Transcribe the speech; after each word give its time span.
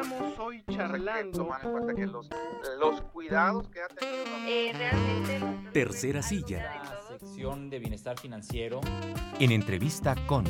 estamos 0.00 0.38
hoy 0.38 0.62
charlando. 0.70 1.48
que 1.94 2.06
los, 2.06 2.28
los 2.78 3.00
cuidados 3.12 3.68
que 3.68 3.82
ha 3.82 3.88
tenido. 3.88 4.24
Eh, 4.46 4.72
realmente. 4.72 5.70
Tercera 5.72 6.22
silla. 6.22 6.82
La 6.84 7.18
sección 7.18 7.70
de 7.70 7.78
bienestar 7.78 8.18
financiero. 8.18 8.80
En 9.38 9.52
entrevista 9.52 10.14
con. 10.26 10.44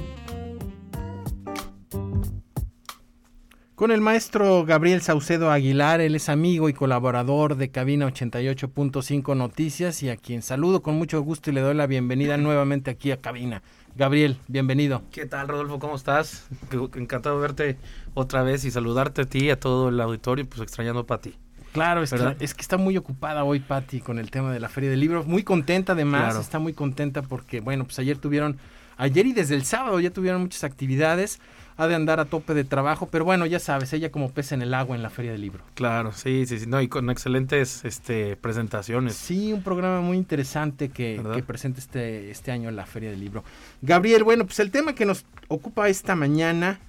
Con 3.81 3.93
el 3.93 4.03
maestro 4.03 4.67
Gabriel 4.67 5.01
Saucedo 5.01 5.51
Aguilar, 5.51 6.03
él 6.03 6.15
es 6.15 6.29
amigo 6.29 6.69
y 6.69 6.75
colaborador 6.75 7.57
de 7.57 7.71
Cabina 7.71 8.07
88.5 8.09 9.35
Noticias 9.35 10.03
y 10.03 10.11
a 10.11 10.19
quien 10.19 10.43
saludo 10.43 10.83
con 10.83 10.97
mucho 10.97 11.23
gusto 11.23 11.49
y 11.49 11.55
le 11.55 11.63
doy 11.63 11.75
la 11.75 11.87
bienvenida 11.87 12.37
nuevamente 12.37 12.91
aquí 12.91 13.11
a 13.11 13.17
Cabina. 13.17 13.63
Gabriel, 13.97 14.37
bienvenido. 14.49 15.01
¿Qué 15.11 15.25
tal, 15.25 15.49
Rodolfo? 15.49 15.79
¿Cómo 15.79 15.97
estás? 15.97 16.47
Encantado 16.95 17.37
de 17.37 17.41
verte 17.41 17.79
otra 18.13 18.43
vez 18.43 18.67
y 18.67 18.71
saludarte 18.71 19.23
a 19.23 19.25
ti 19.25 19.47
y 19.47 19.51
a 19.51 19.59
todo 19.59 19.89
el 19.89 19.99
auditorio, 19.99 20.47
pues 20.47 20.61
extrañando 20.61 21.07
a 21.09 21.19
ti. 21.19 21.39
Claro, 21.73 22.03
es 22.03 22.13
que, 22.13 22.37
es 22.41 22.53
que, 22.53 22.61
está 22.61 22.77
muy 22.77 22.99
ocupada 22.99 23.45
hoy 23.45 23.61
Patti 23.61 24.01
con 24.01 24.19
el 24.19 24.31
tema 24.31 24.53
de 24.53 24.61
la 24.61 24.69
Feria 24.69 24.91
del 24.91 25.01
Libro. 25.01 25.25
Muy 25.25 25.43
contenta 25.43 25.95
además, 25.95 26.37
está 26.37 26.59
muy 26.59 26.75
contenta 26.75 27.23
porque, 27.23 27.61
bueno, 27.61 27.85
pues 27.85 27.99
ayer 27.99 28.19
tuvieron, 28.19 28.59
ayer 29.01 29.27
y 29.27 29.33
desde 29.33 29.55
el 29.55 29.65
sábado 29.65 29.99
ya 30.01 30.11
tuvieron 30.11 30.43
muchas 30.43 30.65
actividades 30.65 31.41
ha 31.81 31.89
de 31.89 31.95
andar 31.95 32.21
a 32.21 32.27
tope 32.27 32.53
de 32.53 32.65
trabajo, 32.65 33.09
pero 33.11 33.25
bueno, 33.25 33.47
ya 33.47 33.59
sabes, 33.59 33.95
ella 33.95 34.11
como 34.11 34.31
pez 34.31 34.53
en 34.53 34.61
el 34.61 34.75
agua 34.75 34.97
en 34.97 35.03
la 35.03 35.09
Feria 35.09 35.33
del 35.33 35.41
Libro. 35.41 35.65
Claro, 35.73 36.13
sí, 36.13 36.45
sí, 36.45 36.59
sí, 36.59 36.67
no, 36.67 36.83
y 36.83 36.89
con 36.89 37.09
excelentes 37.09 37.87
este, 37.87 38.37
presentaciones. 38.37 39.15
Sí, 39.17 39.55
un 39.55 39.63
programa 39.63 40.03
muy 40.03 40.19
interesante 40.19 40.91
que, 40.91 41.23
que 41.35 41.43
presenta 41.43 41.81
este, 41.81 42.31
este 42.31 42.53
año 42.53 42.69
en 42.69 42.77
la 42.77 42.85
Feria 42.85 43.11
del 43.11 43.21
Libro. 43.21 43.45
Gabriel, 43.81 44.25
bueno, 44.25 44.45
pues 44.45 44.61
el 44.61 44.71
tema 44.71 44.95
que 44.95 45.07
nos 45.07 45.25
ocupa 45.49 45.89
esta 45.89 46.15
mañana 46.15 46.81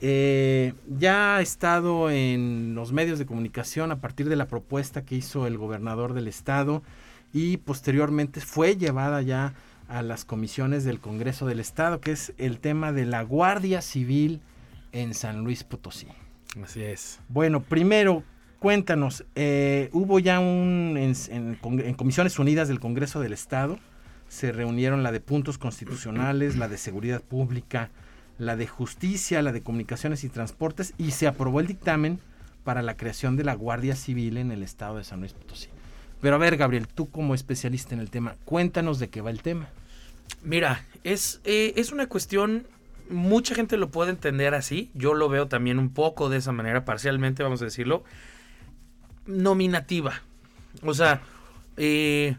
eh, 0.00 0.74
ya 0.98 1.36
ha 1.36 1.42
estado 1.42 2.10
en 2.10 2.74
los 2.74 2.92
medios 2.92 3.20
de 3.20 3.26
comunicación 3.26 3.92
a 3.92 4.00
partir 4.00 4.28
de 4.28 4.34
la 4.34 4.48
propuesta 4.48 5.04
que 5.04 5.14
hizo 5.14 5.46
el 5.46 5.58
gobernador 5.58 6.12
del 6.12 6.26
estado 6.26 6.82
y 7.32 7.58
posteriormente 7.58 8.40
fue 8.40 8.76
llevada 8.76 9.22
ya 9.22 9.54
a 9.90 10.02
las 10.02 10.24
comisiones 10.24 10.84
del 10.84 11.00
Congreso 11.00 11.46
del 11.46 11.58
Estado, 11.58 12.00
que 12.00 12.12
es 12.12 12.32
el 12.38 12.58
tema 12.58 12.92
de 12.92 13.04
la 13.04 13.22
Guardia 13.22 13.82
Civil 13.82 14.40
en 14.92 15.14
San 15.14 15.42
Luis 15.42 15.64
Potosí. 15.64 16.06
Así 16.62 16.82
es. 16.82 17.18
Bueno, 17.28 17.60
primero, 17.60 18.22
cuéntanos, 18.60 19.24
eh, 19.34 19.90
hubo 19.92 20.20
ya 20.20 20.38
un, 20.38 20.96
en, 20.96 21.94
Comisiones 21.96 22.38
Unidas 22.38 22.68
del 22.68 22.78
Congreso 22.78 23.20
del 23.20 23.32
Estado, 23.32 23.78
se 24.28 24.52
reunieron 24.52 25.02
la 25.02 25.10
de 25.10 25.20
puntos 25.20 25.58
constitucionales, 25.58 26.56
la 26.56 26.68
de 26.68 26.78
seguridad 26.78 27.20
pública, 27.20 27.90
la 28.38 28.54
de 28.54 28.68
justicia, 28.68 29.42
la 29.42 29.50
de 29.50 29.62
comunicaciones 29.62 30.22
y 30.22 30.28
transportes, 30.28 30.94
y 30.98 31.10
se 31.10 31.26
aprobó 31.26 31.58
el 31.58 31.66
dictamen 31.66 32.20
para 32.62 32.82
la 32.82 32.96
creación 32.96 33.36
de 33.36 33.42
la 33.42 33.54
Guardia 33.54 33.96
Civil 33.96 34.36
en 34.36 34.52
el 34.52 34.62
Estado 34.62 34.98
de 34.98 35.04
San 35.04 35.18
Luis 35.18 35.32
Potosí. 35.32 35.68
Pero 36.20 36.36
a 36.36 36.38
ver, 36.38 36.56
Gabriel, 36.56 36.86
tú 36.86 37.10
como 37.10 37.34
especialista 37.34 37.94
en 37.94 38.00
el 38.00 38.10
tema, 38.10 38.36
cuéntanos 38.44 39.00
de 39.00 39.08
qué 39.08 39.20
va 39.20 39.30
el 39.30 39.42
tema. 39.42 39.68
Mira, 40.42 40.84
es, 41.04 41.40
eh, 41.44 41.74
es 41.76 41.92
una 41.92 42.08
cuestión, 42.08 42.66
mucha 43.08 43.54
gente 43.54 43.76
lo 43.76 43.90
puede 43.90 44.10
entender 44.10 44.54
así, 44.54 44.90
yo 44.94 45.14
lo 45.14 45.28
veo 45.28 45.48
también 45.48 45.78
un 45.78 45.90
poco 45.90 46.28
de 46.28 46.38
esa 46.38 46.52
manera, 46.52 46.84
parcialmente, 46.84 47.42
vamos 47.42 47.62
a 47.62 47.66
decirlo, 47.66 48.04
nominativa. 49.26 50.22
O 50.82 50.94
sea, 50.94 51.22
eh, 51.76 52.36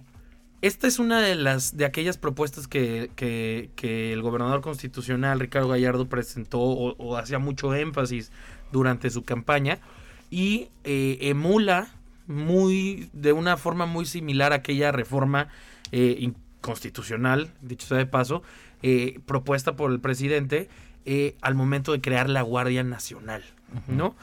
esta 0.61 0.87
es 0.87 0.99
una 0.99 1.21
de 1.21 1.35
las 1.35 1.75
de 1.75 1.85
aquellas 1.85 2.17
propuestas 2.17 2.67
que, 2.67 3.11
que, 3.15 4.13
el 4.13 4.21
gobernador 4.21 4.61
constitucional 4.61 5.39
Ricardo 5.39 5.69
Gallardo 5.69 6.07
presentó 6.07 6.59
o, 6.59 7.17
hacía 7.17 7.39
mucho 7.39 7.73
énfasis 7.73 8.31
durante 8.71 9.09
su 9.09 9.23
campaña 9.23 9.79
y 10.29 10.69
eh, 10.83 11.17
emula 11.21 11.89
muy 12.27 13.09
de 13.13 13.33
una 13.33 13.57
forma 13.57 13.85
muy 13.85 14.05
similar 14.05 14.53
a 14.53 14.57
aquella 14.57 14.91
reforma 14.91 15.49
constitucional, 16.61 17.51
dicho 17.61 17.87
sea 17.87 17.97
de 17.97 18.05
paso, 18.05 18.43
eh, 18.81 19.19
propuesta 19.25 19.75
por 19.75 19.91
el 19.91 19.99
presidente 19.99 20.69
eh, 21.05 21.35
al 21.41 21.55
momento 21.55 21.91
de 21.91 22.01
crear 22.01 22.29
la 22.29 22.41
Guardia 22.41 22.83
Nacional, 22.83 23.43
¿no? 23.87 24.15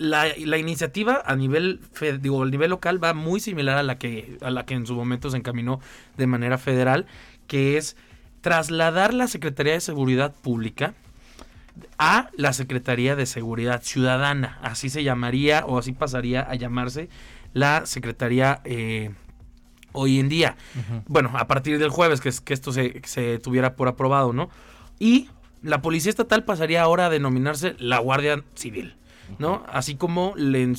La, 0.00 0.26
la, 0.38 0.58
iniciativa 0.58 1.22
a 1.26 1.34
nivel 1.34 1.80
digo, 2.20 2.44
a 2.44 2.46
nivel 2.46 2.70
local 2.70 3.02
va 3.02 3.14
muy 3.14 3.40
similar 3.40 3.78
a 3.78 3.82
la 3.82 3.98
que 3.98 4.38
a 4.42 4.50
la 4.50 4.64
que 4.64 4.74
en 4.74 4.86
su 4.86 4.94
momento 4.94 5.28
se 5.28 5.36
encaminó 5.36 5.80
de 6.16 6.28
manera 6.28 6.56
federal, 6.56 7.06
que 7.48 7.76
es 7.76 7.96
trasladar 8.40 9.12
la 9.12 9.26
Secretaría 9.26 9.72
de 9.72 9.80
Seguridad 9.80 10.32
Pública 10.34 10.94
a 11.98 12.30
la 12.36 12.52
Secretaría 12.52 13.16
de 13.16 13.26
Seguridad 13.26 13.82
Ciudadana. 13.82 14.58
Así 14.62 14.90
se 14.90 15.04
llamaría 15.04 15.64
o 15.66 15.78
así 15.78 15.92
pasaría 15.92 16.42
a 16.42 16.54
llamarse 16.54 17.08
la 17.52 17.86
Secretaría 17.86 18.60
eh, 18.64 19.10
hoy 19.92 20.18
en 20.18 20.28
día. 20.28 20.56
Bueno, 21.06 21.30
a 21.34 21.46
partir 21.46 21.78
del 21.78 21.90
jueves 21.90 22.20
que, 22.20 22.30
que 22.44 22.54
esto 22.54 22.72
se, 22.72 23.00
se, 23.04 23.38
tuviera 23.38 23.74
por 23.76 23.88
aprobado, 23.88 24.32
¿no? 24.32 24.50
Y 24.98 25.28
la 25.62 25.82
Policía 25.82 26.10
Estatal 26.10 26.44
pasaría 26.44 26.82
ahora 26.82 27.06
a 27.06 27.10
denominarse 27.10 27.74
la 27.78 27.98
Guardia 27.98 28.42
Civil, 28.54 28.96
¿no? 29.38 29.64
Así 29.70 29.96
como 29.96 30.34
le 30.36 30.74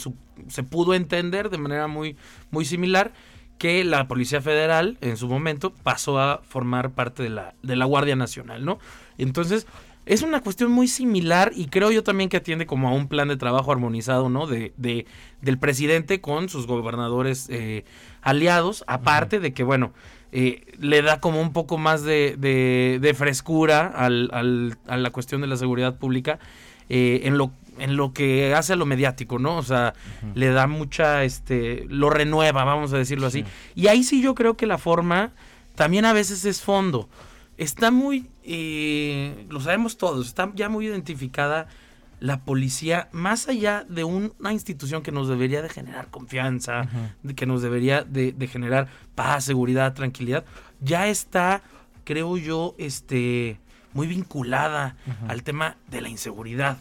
se 0.47 0.63
pudo 0.63 0.93
entender 0.93 1.49
de 1.49 1.57
manera 1.57 1.87
muy, 1.87 2.15
muy 2.51 2.65
similar 2.65 3.11
que 3.57 3.83
la 3.83 4.07
Policía 4.07 4.41
Federal 4.41 4.97
en 5.01 5.17
su 5.17 5.27
momento 5.27 5.73
pasó 5.83 6.17
a 6.17 6.41
formar 6.47 6.91
parte 6.91 7.23
de 7.23 7.29
la, 7.29 7.53
de 7.61 7.75
la 7.75 7.85
Guardia 7.85 8.15
Nacional, 8.15 8.63
¿no? 8.63 8.79
Entonces, 9.17 9.67
es 10.05 10.21
una 10.23 10.41
cuestión 10.41 10.71
muy 10.71 10.87
similar 10.87 11.51
y 11.55 11.67
creo 11.67 11.91
yo 11.91 12.01
también 12.01 12.29
que 12.29 12.37
atiende 12.37 12.65
como 12.65 12.87
a 12.87 12.93
un 12.93 13.07
plan 13.07 13.27
de 13.27 13.37
trabajo 13.37 13.71
armonizado, 13.71 14.29
¿no? 14.29 14.47
De, 14.47 14.73
de 14.77 15.05
del 15.41 15.59
presidente 15.59 16.21
con 16.21 16.49
sus 16.49 16.67
gobernadores 16.67 17.47
eh, 17.49 17.83
aliados, 18.21 18.83
aparte 18.87 19.39
de 19.39 19.53
que, 19.53 19.63
bueno, 19.63 19.91
eh, 20.31 20.63
le 20.79 21.01
da 21.01 21.19
como 21.19 21.41
un 21.41 21.53
poco 21.53 21.77
más 21.77 22.03
de, 22.03 22.35
de, 22.37 23.13
frescura 23.13 23.87
al, 23.87 24.29
al, 24.31 24.77
a 24.87 24.97
la 24.97 25.09
cuestión 25.09 25.41
de 25.41 25.47
la 25.47 25.57
seguridad 25.57 25.97
pública 25.97 26.39
eh, 26.89 27.21
en 27.23 27.37
lo 27.37 27.51
en 27.79 27.95
lo 27.95 28.11
que 28.11 28.53
hace 28.53 28.73
a 28.73 28.75
lo 28.75 28.85
mediático, 28.85 29.39
¿no? 29.39 29.55
O 29.55 29.63
sea, 29.63 29.93
le 30.35 30.49
da 30.49 30.67
mucha, 30.67 31.23
este, 31.23 31.85
lo 31.87 32.09
renueva, 32.09 32.65
vamos 32.65 32.91
a 32.91 32.97
decirlo 32.97 33.27
así. 33.27 33.45
Y 33.73 33.87
ahí 33.87 34.03
sí 34.03 34.21
yo 34.21 34.35
creo 34.35 34.57
que 34.57 34.65
la 34.65 34.77
forma 34.77 35.31
también 35.75 36.03
a 36.03 36.11
veces 36.11 36.43
es 36.43 36.61
fondo 36.61 37.07
está 37.59 37.91
muy, 37.91 38.27
eh, 38.43 39.45
lo 39.49 39.59
sabemos 39.59 39.97
todos, 39.97 40.25
está 40.25 40.51
ya 40.55 40.69
muy 40.69 40.87
identificada 40.87 41.67
la 42.19 42.41
policía, 42.41 43.09
más 43.11 43.47
allá 43.47 43.85
de 43.87 44.03
una 44.03 44.51
institución 44.51 45.01
que 45.01 45.11
nos 45.11 45.27
debería 45.27 45.61
de 45.61 45.69
generar 45.69 46.09
confianza, 46.09 46.87
que 47.35 47.45
nos 47.45 47.61
debería 47.61 48.03
de, 48.03 48.33
generar 48.47 48.87
paz, 49.15 49.45
seguridad, 49.45 49.93
tranquilidad, 49.93 50.43
ya 50.81 51.07
está, 51.07 51.61
creo 52.03 52.37
yo, 52.37 52.75
este 52.77 53.59
muy 53.91 54.05
vinculada 54.05 54.95
al 55.27 55.41
tema 55.41 55.75
de 55.89 56.01
la 56.01 56.09
inseguridad, 56.09 56.77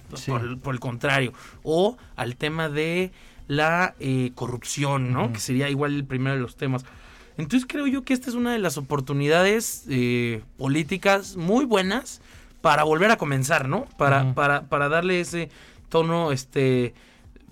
por, 0.63 0.75
el 0.75 0.81
contrario, 0.81 1.33
o 1.63 1.97
al 2.17 2.37
tema 2.37 2.69
de 2.69 3.13
la 3.47 3.95
eh, 3.99 4.33
corrupción, 4.35 5.13
¿no? 5.13 5.33
Que 5.33 5.41
sería 5.41 5.71
igual 5.71 5.95
el 5.95 6.05
primero 6.05 6.37
de 6.37 6.43
los 6.43 6.57
temas. 6.57 6.85
Entonces 7.39 7.67
creo 7.67 7.87
yo 7.87 8.03
que 8.03 8.13
esta 8.13 8.29
es 8.29 8.37
una 8.37 8.53
de 8.53 8.59
las 8.59 8.77
oportunidades 8.77 9.85
eh, 9.89 10.43
políticas 10.59 11.37
muy 11.37 11.65
buenas 11.65 12.21
para 12.61 12.85
volver 12.85 13.11
a 13.11 13.17
comenzar, 13.17 13.69
¿no? 13.69 13.85
Para, 13.97 14.35
para, 14.35 14.69
para 14.69 14.89
darle 14.89 15.21
ese 15.21 15.51
tono, 15.89 16.33
este, 16.33 16.95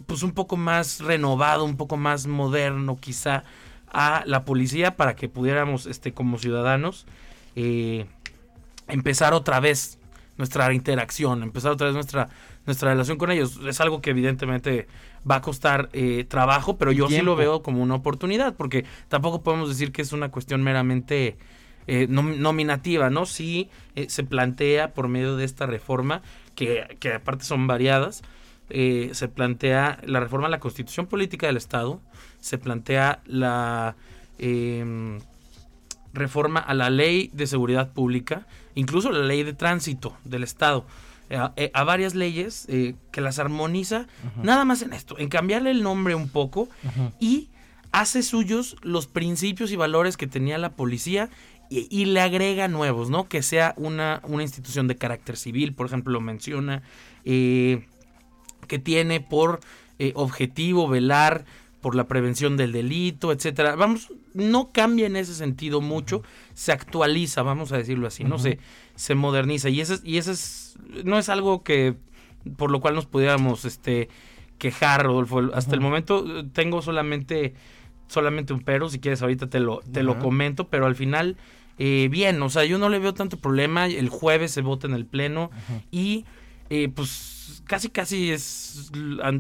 pues 0.06 0.22
un 0.22 0.32
poco 0.32 0.56
más 0.56 1.00
renovado, 1.00 1.64
un 1.64 1.76
poco 1.76 1.96
más 1.96 2.26
moderno 2.26 2.96
quizá 2.96 3.44
a 3.92 4.22
la 4.26 4.44
policía 4.44 4.96
para 4.96 5.16
que 5.16 5.28
pudiéramos, 5.28 5.86
este, 5.86 6.12
como 6.12 6.38
ciudadanos, 6.38 7.06
eh, 7.54 8.06
empezar 8.88 9.32
otra 9.32 9.60
vez 9.60 9.98
nuestra 10.36 10.72
interacción, 10.74 11.42
empezar 11.42 11.72
otra 11.72 11.86
vez 11.86 11.94
nuestra, 11.94 12.28
nuestra 12.66 12.90
relación 12.90 13.16
con 13.16 13.30
ellos. 13.30 13.58
Es 13.66 13.80
algo 13.80 14.00
que 14.00 14.10
evidentemente 14.10 14.86
va 15.28 15.36
a 15.36 15.40
costar 15.40 15.88
eh, 15.92 16.24
trabajo, 16.28 16.76
pero 16.76 16.92
yo 16.92 17.08
sí 17.08 17.22
lo 17.22 17.36
veo 17.36 17.62
como 17.62 17.82
una 17.82 17.94
oportunidad, 17.94 18.54
porque 18.54 18.84
tampoco 19.08 19.42
podemos 19.42 19.68
decir 19.68 19.92
que 19.92 20.02
es 20.02 20.12
una 20.12 20.30
cuestión 20.30 20.62
meramente 20.62 21.38
eh, 21.86 22.06
nominativa, 22.08 23.10
¿no? 23.10 23.26
Sí 23.26 23.68
eh, 23.94 24.06
se 24.08 24.24
plantea 24.24 24.92
por 24.94 25.08
medio 25.08 25.36
de 25.36 25.44
esta 25.44 25.66
reforma, 25.66 26.22
que, 26.54 26.96
que 27.00 27.14
aparte 27.14 27.44
son 27.44 27.66
variadas, 27.66 28.22
se 28.68 29.28
plantea 29.28 30.00
la 30.04 30.18
reforma 30.18 30.48
a 30.48 30.50
la 30.50 30.58
constitución 30.58 31.06
política 31.06 31.46
del 31.46 31.56
Estado, 31.56 32.00
se 32.40 32.58
plantea 32.58 33.20
la 33.26 33.94
em, 34.38 35.20
reforma 36.12 36.60
a 36.60 36.74
la 36.74 36.90
ley 36.90 37.30
de 37.32 37.46
seguridad 37.46 37.92
pública, 37.92 38.46
incluso 38.74 39.10
la 39.12 39.24
ley 39.24 39.42
de 39.44 39.52
tránsito 39.52 40.16
del 40.24 40.42
Estado. 40.42 40.86
Eh, 41.28 41.38
eh, 41.56 41.70
a, 41.74 41.82
varias 41.82 42.14
leyes 42.14 42.66
eh, 42.68 42.94
que 43.10 43.20
las 43.20 43.40
armoniza 43.40 44.06
nada 44.42 44.64
más 44.64 44.82
en 44.82 44.92
esto, 44.92 45.18
en 45.18 45.28
cambiarle 45.28 45.72
el 45.72 45.82
nombre 45.82 46.14
un 46.14 46.28
poco 46.28 46.68
y 47.18 47.48
hace 47.90 48.22
suyos 48.22 48.76
los 48.82 49.08
principios 49.08 49.72
y 49.72 49.76
valores 49.76 50.16
que 50.16 50.28
tenía 50.28 50.56
la 50.56 50.70
policía 50.70 51.28
y, 51.70 52.04
le 52.04 52.20
agrega 52.20 52.68
nuevos, 52.68 53.10
¿no? 53.10 53.28
Que 53.28 53.42
sea 53.42 53.74
una, 53.76 54.20
una, 54.24 54.42
institución 54.42 54.88
de 54.88 54.96
carácter 54.96 55.36
civil, 55.36 55.74
por 55.74 55.86
ejemplo, 55.86 56.12
lo 56.12 56.20
menciona, 56.20 56.82
que 57.24 57.84
que 58.66 58.78
tiene 58.78 59.20
por 59.20 59.60
eh, 59.98 60.12
objetivo 60.14 60.88
velar 60.88 61.44
por 61.80 61.94
la 61.94 62.08
prevención 62.08 62.56
del 62.56 62.72
delito, 62.72 63.32
etcétera. 63.32 63.76
Vamos, 63.76 64.12
no 64.34 64.70
cambia 64.72 65.06
en 65.06 65.16
ese 65.16 65.34
sentido 65.34 65.80
mucho, 65.80 66.22
se 66.54 66.72
actualiza, 66.72 67.42
vamos 67.42 67.72
a 67.72 67.78
decirlo 67.78 68.06
así, 68.06 68.24
no 68.24 68.38
se, 68.38 68.58
se 68.96 69.14
moderniza 69.14 69.68
y 69.68 69.80
ese, 69.80 69.98
y 70.02 70.18
ese 70.18 70.32
es, 70.32 70.76
no 71.04 71.18
es 71.18 71.28
algo 71.28 71.62
que 71.62 71.94
por 72.56 72.70
lo 72.70 72.80
cual 72.80 72.94
nos 72.94 73.06
pudiéramos 73.06 73.64
este 73.64 74.08
quejar, 74.58 75.04
Rodolfo. 75.04 75.50
Hasta 75.54 75.74
el 75.74 75.80
momento 75.80 76.24
eh, 76.40 76.44
tengo 76.52 76.82
solamente 76.82 77.54
solamente 78.08 78.52
un 78.52 78.60
pero, 78.60 78.88
si 78.88 78.98
quieres 78.98 79.22
ahorita 79.22 79.48
te 79.48 79.60
lo 79.60 79.80
te 79.92 80.02
lo 80.02 80.18
comento, 80.18 80.68
pero 80.68 80.86
al 80.86 80.94
final 80.96 81.36
eh, 81.78 82.08
bien, 82.10 82.40
o 82.42 82.48
sea, 82.48 82.64
yo 82.64 82.78
no 82.78 82.88
le 82.88 82.98
veo 82.98 83.14
tanto 83.14 83.38
problema. 83.38 83.86
El 83.86 84.08
jueves 84.08 84.50
se 84.50 84.62
vota 84.62 84.86
en 84.86 84.94
el 84.94 85.06
pleno 85.06 85.50
y 85.90 86.24
eh, 86.70 86.88
pues 86.88 87.62
casi 87.66 87.90
casi 87.90 88.32
es 88.32 88.90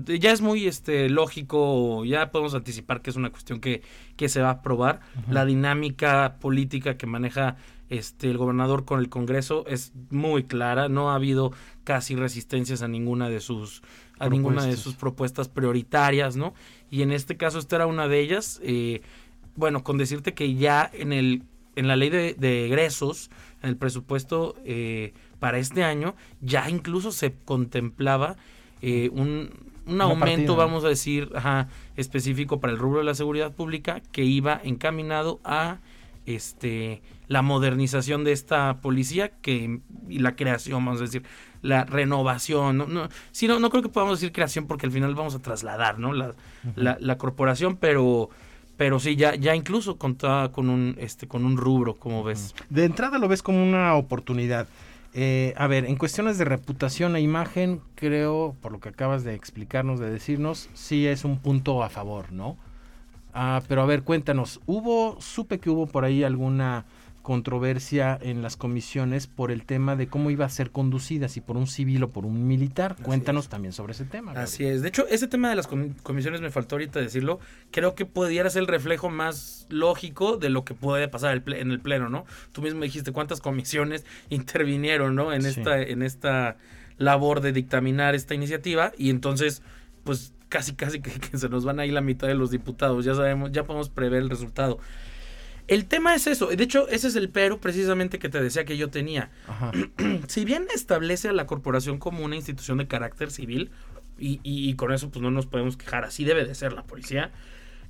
ya 0.06 0.32
es 0.32 0.40
muy 0.40 0.66
este 0.66 1.08
lógico, 1.08 2.04
ya 2.04 2.30
podemos 2.30 2.54
anticipar 2.54 3.00
que 3.00 3.10
es 3.10 3.16
una 3.16 3.30
cuestión 3.30 3.60
que, 3.60 3.82
que 4.16 4.28
se 4.28 4.40
va 4.40 4.48
a 4.48 4.52
aprobar. 4.52 5.00
La 5.30 5.44
dinámica 5.44 6.36
política 6.40 6.96
que 6.96 7.06
maneja 7.06 7.56
este 7.88 8.30
el 8.30 8.36
gobernador 8.36 8.84
con 8.84 9.00
el 9.00 9.08
Congreso 9.08 9.64
es 9.68 9.92
muy 10.10 10.44
clara, 10.44 10.88
no 10.88 11.10
ha 11.10 11.14
habido 11.14 11.52
casi 11.84 12.16
resistencias 12.16 12.82
a 12.82 12.88
ninguna 12.88 13.28
de 13.28 13.40
sus 13.40 13.82
a 14.18 14.28
ninguna 14.28 14.64
de 14.64 14.76
sus 14.76 14.94
propuestas 14.94 15.48
prioritarias, 15.48 16.36
¿no? 16.36 16.54
Y 16.90 17.02
en 17.02 17.12
este 17.12 17.36
caso 17.36 17.58
esta 17.58 17.76
era 17.76 17.86
una 17.86 18.08
de 18.08 18.20
ellas. 18.20 18.60
Eh, 18.62 19.02
bueno, 19.56 19.82
con 19.82 19.98
decirte 19.98 20.34
que 20.34 20.54
ya 20.54 20.90
en 20.92 21.12
el 21.12 21.42
en 21.76 21.88
la 21.88 21.96
ley 21.96 22.08
de, 22.08 22.66
egresos, 22.66 23.30
en 23.62 23.68
el 23.68 23.76
presupuesto 23.76 24.56
eh, 24.64 25.12
para 25.38 25.58
este 25.58 25.84
año, 25.84 26.16
ya 26.40 26.70
incluso 26.70 27.12
se 27.12 27.34
contemplaba 27.44 28.36
eh, 28.80 29.10
un, 29.12 29.50
un 29.86 30.00
aumento, 30.00 30.56
vamos 30.56 30.84
a 30.84 30.88
decir, 30.88 31.30
específico 31.96 32.60
para 32.60 32.72
el 32.72 32.78
rubro 32.78 32.98
de 33.00 33.04
la 33.04 33.14
seguridad 33.14 33.54
pública 33.54 34.00
que 34.10 34.24
iba 34.24 34.60
encaminado 34.64 35.38
a 35.44 35.78
este 36.24 37.02
la 37.28 37.42
modernización 37.42 38.24
de 38.24 38.32
esta 38.32 38.80
policía 38.80 39.30
que 39.40 39.80
y 40.08 40.18
la 40.18 40.34
creación, 40.36 40.84
vamos 40.84 41.00
a 41.00 41.04
decir, 41.04 41.22
la 41.62 41.84
renovación, 41.84 42.78
no, 42.78 42.86
no, 42.86 43.08
no, 43.08 43.60
no 43.60 43.70
creo 43.70 43.82
que 43.82 43.88
podamos 43.88 44.20
decir 44.20 44.32
creación 44.32 44.66
porque 44.66 44.86
al 44.86 44.92
final 44.92 45.14
vamos 45.14 45.34
a 45.34 45.40
trasladar, 45.40 45.98
¿no? 45.98 46.12
La, 46.12 46.34
la, 46.74 47.18
corporación, 47.18 47.76
pero 47.76 48.30
pero 48.76 49.00
sí 49.00 49.16
ya 49.16 49.34
ya 49.34 49.54
incluso 49.54 49.96
contaba 49.96 50.52
con 50.52 50.68
un 50.68 50.96
este 50.98 51.26
con 51.26 51.44
un 51.44 51.56
rubro 51.56 51.94
como 51.94 52.24
ves 52.24 52.54
de 52.68 52.84
entrada 52.84 53.18
lo 53.18 53.28
ves 53.28 53.42
como 53.42 53.62
una 53.62 53.94
oportunidad. 53.94 54.66
Eh, 55.18 55.54
a 55.56 55.66
ver 55.66 55.86
en 55.86 55.96
cuestiones 55.96 56.36
de 56.36 56.44
reputación 56.44 57.16
e 57.16 57.22
imagen 57.22 57.80
creo 57.94 58.54
por 58.60 58.70
lo 58.70 58.80
que 58.80 58.90
acabas 58.90 59.24
de 59.24 59.34
explicarnos 59.34 59.98
de 59.98 60.10
decirnos 60.10 60.68
sí 60.74 61.06
es 61.06 61.24
un 61.24 61.38
punto 61.38 61.82
a 61.82 61.88
favor 61.88 62.32
no 62.32 62.58
ah, 63.32 63.62
pero 63.66 63.80
a 63.80 63.86
ver 63.86 64.02
cuéntanos 64.02 64.60
hubo 64.66 65.18
supe 65.22 65.58
que 65.58 65.70
hubo 65.70 65.86
por 65.86 66.04
ahí 66.04 66.22
alguna 66.22 66.84
controversia 67.26 68.16
en 68.22 68.40
las 68.40 68.56
comisiones 68.56 69.26
por 69.26 69.50
el 69.50 69.64
tema 69.64 69.96
de 69.96 70.06
cómo 70.06 70.30
iba 70.30 70.44
a 70.44 70.48
ser 70.48 70.70
conducida, 70.70 71.28
si 71.28 71.40
por 71.40 71.56
un 71.56 71.66
civil 71.66 72.04
o 72.04 72.10
por 72.10 72.24
un 72.24 72.46
militar. 72.46 72.94
Cuéntanos 73.02 73.48
también 73.48 73.72
sobre 73.72 73.94
ese 73.94 74.04
tema. 74.04 74.30
Así 74.30 74.64
es. 74.64 74.80
De 74.80 74.86
hecho, 74.86 75.08
ese 75.08 75.26
tema 75.26 75.50
de 75.50 75.56
las 75.56 75.66
comisiones 75.66 76.40
me 76.40 76.50
faltó 76.50 76.76
ahorita 76.76 77.00
decirlo. 77.00 77.40
Creo 77.72 77.96
que 77.96 78.06
pudiera 78.06 78.48
ser 78.48 78.62
el 78.62 78.68
reflejo 78.68 79.10
más 79.10 79.66
lógico 79.70 80.36
de 80.36 80.50
lo 80.50 80.64
que 80.64 80.74
puede 80.74 81.08
pasar 81.08 81.42
en 81.44 81.72
el 81.72 81.80
pleno, 81.80 82.08
¿no? 82.08 82.26
Tú 82.52 82.62
mismo 82.62 82.84
dijiste 82.84 83.10
cuántas 83.10 83.40
comisiones 83.40 84.04
intervinieron, 84.30 85.16
¿no? 85.16 85.32
En 85.32 85.46
esta 85.46 85.82
en 85.82 86.02
esta 86.02 86.58
labor 86.96 87.40
de 87.40 87.50
dictaminar 87.50 88.14
esta 88.14 88.36
iniciativa 88.36 88.92
y 88.96 89.10
entonces, 89.10 89.62
pues 90.04 90.32
casi 90.48 90.74
casi 90.74 91.00
que, 91.00 91.10
que 91.18 91.38
se 91.38 91.48
nos 91.48 91.64
van 91.64 91.80
a 91.80 91.86
ir 91.86 91.92
la 91.92 92.02
mitad 92.02 92.28
de 92.28 92.36
los 92.36 92.52
diputados. 92.52 93.04
Ya 93.04 93.16
sabemos, 93.16 93.50
ya 93.50 93.64
podemos 93.64 93.88
prever 93.88 94.22
el 94.22 94.30
resultado. 94.30 94.78
El 95.68 95.86
tema 95.86 96.14
es 96.14 96.26
eso. 96.26 96.46
De 96.46 96.62
hecho, 96.62 96.88
ese 96.88 97.08
es 97.08 97.16
el 97.16 97.28
pero 97.28 97.60
precisamente 97.60 98.18
que 98.18 98.28
te 98.28 98.40
decía 98.40 98.64
que 98.64 98.76
yo 98.76 98.88
tenía. 98.90 99.30
si 100.28 100.44
bien 100.44 100.66
establece 100.74 101.28
a 101.28 101.32
la 101.32 101.46
corporación 101.46 101.98
como 101.98 102.24
una 102.24 102.36
institución 102.36 102.78
de 102.78 102.86
carácter 102.86 103.30
civil, 103.30 103.70
y, 104.18 104.74
con 104.74 104.92
eso 104.92 105.10
pues 105.10 105.22
no 105.22 105.30
nos 105.30 105.46
podemos 105.46 105.76
quejar, 105.76 106.04
así 106.04 106.24
debe 106.24 106.44
de 106.44 106.54
ser 106.54 106.72
la 106.72 106.84
policía, 106.84 107.32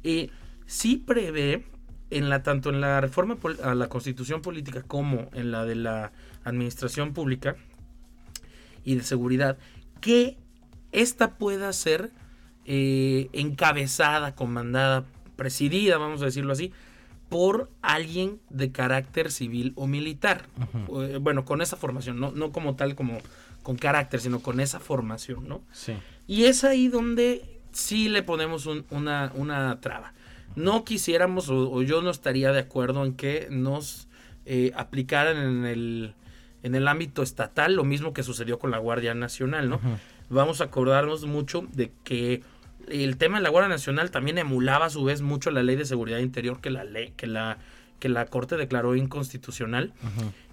eh, 0.03 0.31
sí 0.67 0.97
prevé 0.97 1.65
en 2.11 2.29
la 2.29 2.43
tanto 2.43 2.71
en 2.71 2.81
la 2.81 3.01
reforma 3.01 3.37
a 3.63 3.75
la 3.75 3.89
constitución 3.89 4.43
política 4.43 4.83
como 4.83 5.29
en 5.35 5.51
la 5.51 5.65
de 5.65 5.75
la 5.75 6.13
administración 6.45 7.15
pública 7.15 7.57
y 8.85 8.95
de 8.95 9.03
seguridad 9.03 9.59
que 10.01 10.37
esta 10.93 11.37
pueda 11.37 11.73
ser 11.73 12.11
eh, 12.65 13.29
encabezada, 13.33 14.35
comandada, 14.35 15.05
presidida, 15.37 15.99
vamos 15.99 16.23
a 16.23 16.27
decirlo 16.27 16.53
así, 16.53 16.73
por 17.29 17.71
alguien 17.83 18.41
de 18.51 18.71
carácter 18.71 19.31
civil 19.31 19.73
o 19.77 19.87
militar. 19.87 20.47
Eh, 21.01 21.19
bueno, 21.21 21.45
con 21.45 21.61
esa 21.61 21.77
formación, 21.77 22.21
no, 22.21 22.31
no 22.33 22.53
como 22.53 22.77
tal 22.77 22.95
como 22.95 23.19
con 23.63 23.77
carácter, 23.77 24.21
sino 24.21 24.41
con 24.41 24.61
esa 24.61 24.79
formación, 24.79 25.49
¿no? 25.49 25.61
Sí. 25.73 25.95
Y 26.29 26.45
es 26.45 26.63
ahí 26.63 26.89
donde 26.89 27.61
sí 27.73 28.09
le 28.09 28.23
ponemos 28.23 28.67
una, 28.67 29.33
una 29.35 29.81
traba. 29.81 30.13
No 30.55 30.85
quisiéramos, 30.85 31.51
o, 31.51 31.83
yo 31.83 32.01
no 32.01 32.11
estaría 32.11 32.53
de 32.53 32.61
acuerdo 32.61 33.05
en 33.05 33.15
que 33.15 33.49
nos 33.51 34.09
eh, 34.47 34.73
aplicaran 34.77 35.37
en 35.37 35.67
el, 35.67 36.15
en 36.63 36.75
el 36.75 36.89
ámbito 36.89 37.23
estatal 37.23 37.75
lo 37.75 37.85
mismo 37.85 38.13
que 38.13 38.23
sucedió 38.23 38.59
con 38.59 38.71
la 38.71 38.79
Guardia 38.79 39.15
Nacional, 39.15 39.69
¿no? 39.69 39.81
Vamos 40.29 40.61
a 40.61 40.65
acordarnos 40.65 41.27
mucho 41.27 41.67
de 41.73 41.93
que 42.05 42.43
el 42.89 43.17
tema 43.17 43.39
de 43.39 43.43
la 43.43 43.51
Guardia 43.51 43.69
Nacional 43.69 44.11
también 44.11 44.39
emulaba 44.39 44.87
a 44.87 44.91
su 44.91 45.05
vez 45.05 45.23
mucho 45.23 45.51
la 45.51 45.63
ley 45.63 45.77
de 45.77 45.85
seguridad 45.85 46.19
interior 46.19 46.61
que 46.61 46.71
la 46.71 46.85
ley, 46.85 47.13
que 47.17 47.27
la 47.27 47.59
que 47.99 48.09
la 48.09 48.27
Corte 48.27 48.57
declaró 48.57 48.95
inconstitucional. 48.95 49.93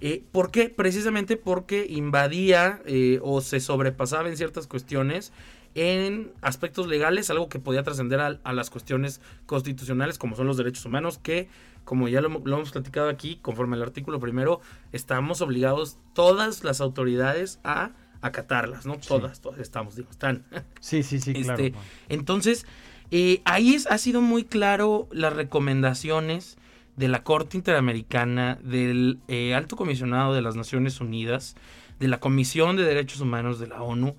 Eh, 0.01 0.23
¿Por 0.31 0.51
qué? 0.51 0.69
Precisamente 0.69 1.37
porque 1.37 1.85
invadía 1.89 2.81
eh, 2.85 3.19
o 3.21 3.41
se 3.41 3.59
sobrepasaba 3.59 4.29
en 4.29 4.37
ciertas 4.37 4.67
cuestiones 4.67 5.33
en 5.75 6.31
aspectos 6.41 6.87
legales, 6.87 7.29
algo 7.29 7.49
que 7.49 7.59
podía 7.59 7.83
trascender 7.83 8.19
a, 8.19 8.53
las 8.53 8.69
cuestiones 8.69 9.21
constitucionales, 9.47 10.19
como 10.19 10.35
son 10.35 10.45
los 10.45 10.55
derechos 10.55 10.85
humanos, 10.85 11.17
que, 11.17 11.49
como 11.83 12.07
ya 12.07 12.21
lo, 12.21 12.29
lo, 12.29 12.57
hemos 12.57 12.71
platicado 12.71 13.09
aquí, 13.09 13.39
conforme 13.41 13.75
al 13.75 13.81
artículo 13.81 14.19
primero, 14.19 14.61
estamos 14.91 15.41
obligados 15.41 15.97
todas 16.13 16.63
las 16.63 16.79
autoridades 16.79 17.59
a 17.63 17.91
acatarlas, 18.23 18.85
¿no? 18.85 18.97
Todas, 18.97 19.41
todas 19.41 19.59
estamos, 19.59 19.95
digo, 19.95 20.09
están. 20.09 20.45
Sí, 20.79 21.03
sí, 21.03 21.19
sí, 21.19 21.33
claro. 21.33 21.63
Este, 21.63 21.77
entonces, 22.09 22.65
eh, 23.11 23.41
ahí 23.45 23.75
es, 23.75 23.85
ha 23.87 23.97
sido 23.97 24.21
muy 24.21 24.43
claro 24.43 25.07
las 25.11 25.33
recomendaciones 25.33 26.57
de 26.95 27.07
la 27.07 27.23
Corte 27.23 27.57
Interamericana, 27.57 28.59
del 28.63 29.19
eh, 29.27 29.53
Alto 29.53 29.75
Comisionado 29.75 30.33
de 30.33 30.41
las 30.41 30.55
Naciones 30.55 31.01
Unidas, 31.01 31.55
de 31.99 32.07
la 32.07 32.19
Comisión 32.19 32.75
de 32.75 32.83
Derechos 32.83 33.21
Humanos 33.21 33.59
de 33.59 33.67
la 33.67 33.81
ONU, 33.81 34.15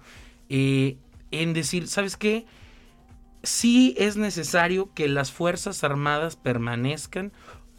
eh, 0.49 0.96
en 1.30 1.52
decir, 1.54 1.88
¿sabes 1.88 2.16
qué? 2.16 2.46
Sí 3.42 3.94
es 3.99 4.16
necesario 4.16 4.92
que 4.94 5.08
las 5.08 5.32
Fuerzas 5.32 5.84
Armadas 5.84 6.37
permanezcan 6.37 7.32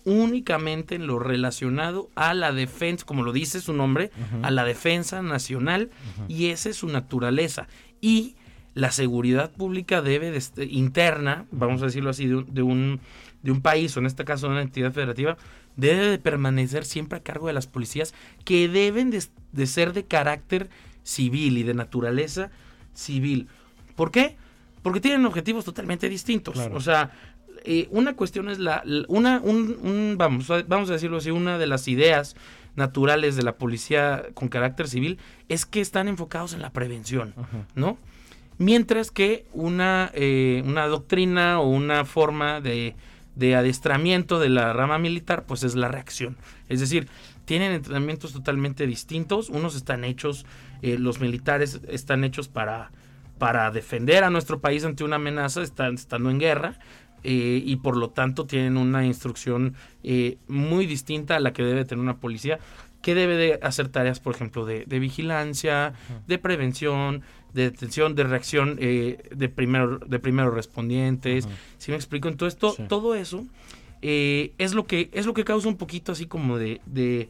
únicamente 0.05 0.95
en 0.95 1.07
lo 1.07 1.19
relacionado 1.19 2.09
a 2.15 2.33
la 2.33 2.51
defensa, 2.51 3.05
como 3.05 3.23
lo 3.23 3.33
dice 3.33 3.59
su 3.59 3.73
nombre, 3.73 4.11
a 4.43 4.51
la 4.51 4.63
defensa 4.63 5.21
nacional 5.21 5.89
y 6.27 6.47
esa 6.47 6.69
es 6.69 6.77
su 6.77 6.87
naturaleza. 6.87 7.67
Y 8.01 8.35
la 8.75 8.91
seguridad 8.91 9.51
pública 9.51 10.01
debe 10.01 10.31
de, 10.31 10.37
este, 10.37 10.65
interna, 10.65 11.45
vamos 11.51 11.81
a 11.81 11.85
decirlo 11.85 12.11
así, 12.11 12.27
de 12.27 12.35
un, 12.35 12.53
de 12.53 12.61
un, 12.61 12.99
de 13.41 13.51
un 13.51 13.61
país 13.61 13.95
o 13.95 13.99
en 13.99 14.05
este 14.05 14.25
caso 14.25 14.47
de 14.47 14.53
una 14.53 14.61
entidad 14.61 14.91
federativa, 14.91 15.37
debe 15.75 16.07
de 16.07 16.17
permanecer 16.19 16.85
siempre 16.85 17.17
a 17.17 17.23
cargo 17.23 17.47
de 17.47 17.53
las 17.53 17.67
policías 17.67 18.13
que 18.43 18.67
deben 18.67 19.11
de, 19.11 19.65
ser 19.65 19.93
de 19.93 20.05
carácter 20.05 20.69
civil 21.03 21.57
y 21.57 21.63
de 21.63 21.73
naturaleza 21.73 22.51
civil. 22.93 23.47
¿Por 23.95 24.11
qué? 24.11 24.37
Porque 24.81 25.01
tienen 25.01 25.25
objetivos 25.25 25.65
totalmente 25.65 26.09
distintos. 26.09 26.57
O 26.57 26.79
sea, 26.79 27.11
eh, 27.65 27.87
una 27.91 28.15
cuestión 28.15 28.49
es 28.49 28.59
la, 28.59 28.83
una, 29.07 29.39
un, 29.41 30.15
vamos, 30.17 30.47
vamos 30.67 30.89
a 30.89 30.93
decirlo 30.93 31.17
así, 31.17 31.31
una 31.31 31.57
de 31.57 31.67
las 31.67 31.87
ideas 31.87 32.35
naturales 32.75 33.35
de 33.35 33.43
la 33.43 33.55
policía 33.55 34.23
con 34.33 34.49
carácter 34.49 34.87
civil 34.87 35.17
es 35.49 35.65
que 35.65 35.81
están 35.81 36.07
enfocados 36.07 36.53
en 36.53 36.61
la 36.61 36.71
prevención, 36.71 37.33
¿no? 37.73 37.97
Mientras 38.57 39.11
que 39.11 39.45
una, 39.53 40.11
eh, 40.13 40.63
una 40.65 40.87
doctrina 40.87 41.59
o 41.59 41.69
una 41.69 42.05
forma 42.05 42.61
de, 42.61 42.95
de 43.35 43.55
adiestramiento 43.55 44.39
de 44.39 44.49
la 44.49 44.73
rama 44.73 44.97
militar, 44.97 45.45
pues 45.45 45.63
es 45.63 45.75
la 45.75 45.89
reacción. 45.89 46.37
Es 46.69 46.79
decir, 46.79 47.07
tienen 47.45 47.71
entrenamientos 47.71 48.33
totalmente 48.33 48.87
distintos. 48.87 49.49
Unos 49.49 49.75
están 49.75 50.03
hechos, 50.03 50.45
eh, 50.81 50.97
los 50.97 51.19
militares 51.19 51.81
están 51.87 52.23
hechos 52.23 52.47
para, 52.47 52.91
para 53.37 53.71
defender 53.71 54.23
a 54.23 54.29
nuestro 54.29 54.59
país 54.59 54.83
ante 54.83 55.03
una 55.03 55.17
amenaza, 55.17 55.61
están 55.61 55.95
estando 55.95 56.29
en 56.29 56.39
guerra. 56.39 56.79
Eh, 57.27 57.63
y 57.65 57.77
por 57.77 57.97
lo 57.97 58.11
tanto 58.11 58.45
tienen 58.45 58.77
una 58.77 59.03
instrucción 59.03 59.73
eh, 60.03 60.37
muy 60.47 60.85
distinta 60.85 61.35
a 61.35 61.39
la 61.39 61.53
que 61.53 61.63
debe 61.63 61.83
tener 61.83 62.03
una 62.03 62.17
policía 62.17 62.59
que 63.01 63.15
debe 63.15 63.35
de 63.35 63.59
hacer 63.63 63.89
tareas, 63.89 64.19
por 64.19 64.35
ejemplo, 64.35 64.63
de, 64.63 64.85
vigilancia, 64.99 65.93
de 66.27 66.37
prevención, 66.37 67.23
de 67.53 67.71
detención, 67.71 68.13
de 68.13 68.23
reacción 68.25 68.77
eh, 68.79 69.29
de, 69.31 69.49
primero, 69.49 69.97
de 69.99 70.19
primeros 70.19 70.53
respondientes. 70.53 71.47
Si 71.79 71.89
me 71.89 71.97
explico? 71.97 72.27
Entonces, 72.27 72.59
todo 72.87 73.15
eso 73.15 73.45
eh, 74.01 74.53
es, 74.59 74.75
lo 74.75 74.85
que, 74.85 75.09
es 75.13 75.25
lo 75.25 75.33
que 75.33 75.43
causa 75.43 75.67
un 75.67 75.77
poquito 75.77 76.11
así 76.11 76.27
como 76.27 76.59
de, 76.59 76.81
de, 76.85 77.29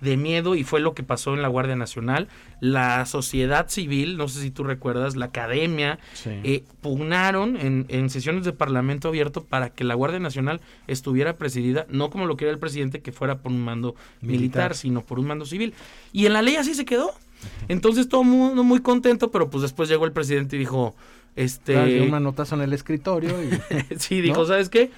miedo 0.00 0.54
y 0.54 0.64
fue 0.64 0.80
lo 0.80 0.94
que 0.94 1.02
pasó 1.02 1.34
en 1.34 1.42
la 1.42 1.48
Guardia 1.48 1.76
Nacional. 1.76 2.28
La 2.60 3.04
sociedad 3.06 3.68
civil, 3.68 4.16
no 4.16 4.28
sé 4.28 4.40
si 4.40 4.50
tú 4.50 4.64
recuerdas, 4.64 5.16
la 5.16 5.26
academia, 5.26 5.98
eh, 6.24 6.64
pugnaron 6.80 7.56
en, 7.56 7.86
en, 7.88 8.10
sesiones 8.10 8.44
de 8.44 8.52
Parlamento 8.52 9.08
abierto 9.08 9.44
para 9.44 9.70
que 9.70 9.84
la 9.84 9.94
Guardia 9.94 10.20
Nacional 10.20 10.60
estuviera 10.86 11.36
presidida, 11.36 11.86
no 11.90 12.10
como 12.10 12.26
lo 12.26 12.36
quería 12.36 12.52
el 12.52 12.58
presidente, 12.58 13.00
que 13.00 13.12
fuera 13.12 13.38
por 13.38 13.52
un 13.52 13.64
mando 13.64 13.94
militar, 14.20 14.74
sino 14.74 15.02
por 15.02 15.18
un 15.18 15.26
mando 15.26 15.44
civil. 15.44 15.74
Y 16.12 16.26
en 16.26 16.32
la 16.32 16.42
ley 16.42 16.56
así 16.56 16.74
se 16.74 16.84
quedó. 16.84 17.12
Entonces 17.68 18.08
todo 18.08 18.22
el 18.22 18.28
mundo 18.28 18.64
muy 18.64 18.80
contento, 18.80 19.30
pero 19.30 19.50
pues 19.50 19.62
después 19.62 19.88
llegó 19.88 20.04
el 20.04 20.12
presidente 20.12 20.56
y 20.56 20.58
dijo, 20.58 20.94
este... 21.36 21.74
Claro, 21.74 22.04
una 22.04 22.20
notazo 22.20 22.54
en 22.54 22.62
el 22.62 22.72
escritorio 22.72 23.36
y... 23.42 23.50
sí, 23.98 24.20
dijo, 24.20 24.46
¿sabes 24.46 24.68
qué? 24.68 24.90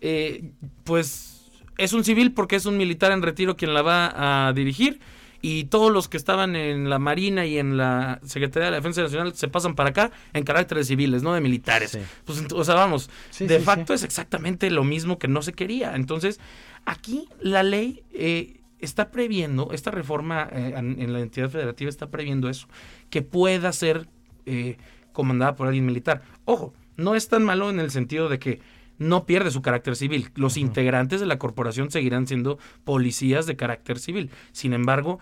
Eh, 0.00 0.50
pues 0.84 1.35
es 1.78 1.92
un 1.92 2.04
civil 2.04 2.32
porque 2.32 2.56
es 2.56 2.66
un 2.66 2.76
militar 2.76 3.12
en 3.12 3.22
retiro 3.22 3.56
quien 3.56 3.74
la 3.74 3.82
va 3.82 4.48
a 4.48 4.52
dirigir 4.52 5.00
y 5.42 5.64
todos 5.64 5.92
los 5.92 6.08
que 6.08 6.16
estaban 6.16 6.56
en 6.56 6.90
la 6.90 6.98
Marina 6.98 7.46
y 7.46 7.58
en 7.58 7.76
la 7.76 8.20
Secretaría 8.24 8.66
de 8.66 8.70
la 8.72 8.76
Defensa 8.78 9.02
Nacional 9.02 9.34
se 9.34 9.48
pasan 9.48 9.74
para 9.74 9.90
acá 9.90 10.10
en 10.32 10.44
carácter 10.44 10.78
de 10.78 10.84
civiles, 10.84 11.22
no 11.22 11.34
de 11.34 11.40
militares. 11.40 11.98
Pues, 12.24 12.42
o 12.52 12.64
sea, 12.64 12.74
vamos, 12.74 13.10
de 13.38 13.60
facto 13.60 13.94
es 13.94 14.02
exactamente 14.02 14.70
lo 14.70 14.82
mismo 14.82 15.18
que 15.18 15.28
no 15.28 15.42
se 15.42 15.52
quería. 15.52 15.94
Entonces, 15.94 16.40
aquí 16.84 17.28
la 17.40 17.62
ley 17.62 18.02
eh, 18.12 18.60
está 18.80 19.10
previendo, 19.10 19.70
esta 19.72 19.90
reforma 19.90 20.48
eh, 20.52 20.74
en 20.76 21.12
la 21.12 21.20
entidad 21.20 21.50
federativa 21.50 21.90
está 21.90 22.10
previendo 22.10 22.48
eso, 22.48 22.66
que 23.10 23.22
pueda 23.22 23.72
ser 23.72 24.08
eh, 24.46 24.78
comandada 25.12 25.54
por 25.54 25.66
alguien 25.66 25.86
militar. 25.86 26.22
Ojo, 26.44 26.74
no 26.96 27.14
es 27.14 27.28
tan 27.28 27.44
malo 27.44 27.70
en 27.70 27.80
el 27.80 27.90
sentido 27.90 28.28
de 28.28 28.38
que 28.38 28.60
no 28.98 29.26
pierde 29.26 29.50
su 29.50 29.62
carácter 29.62 29.96
civil. 29.96 30.30
Los 30.34 30.56
integrantes 30.56 31.20
de 31.20 31.26
la 31.26 31.38
corporación 31.38 31.90
seguirán 31.90 32.26
siendo 32.26 32.58
policías 32.84 33.46
de 33.46 33.56
carácter 33.56 33.98
civil. 33.98 34.30
Sin 34.52 34.72
embargo, 34.72 35.18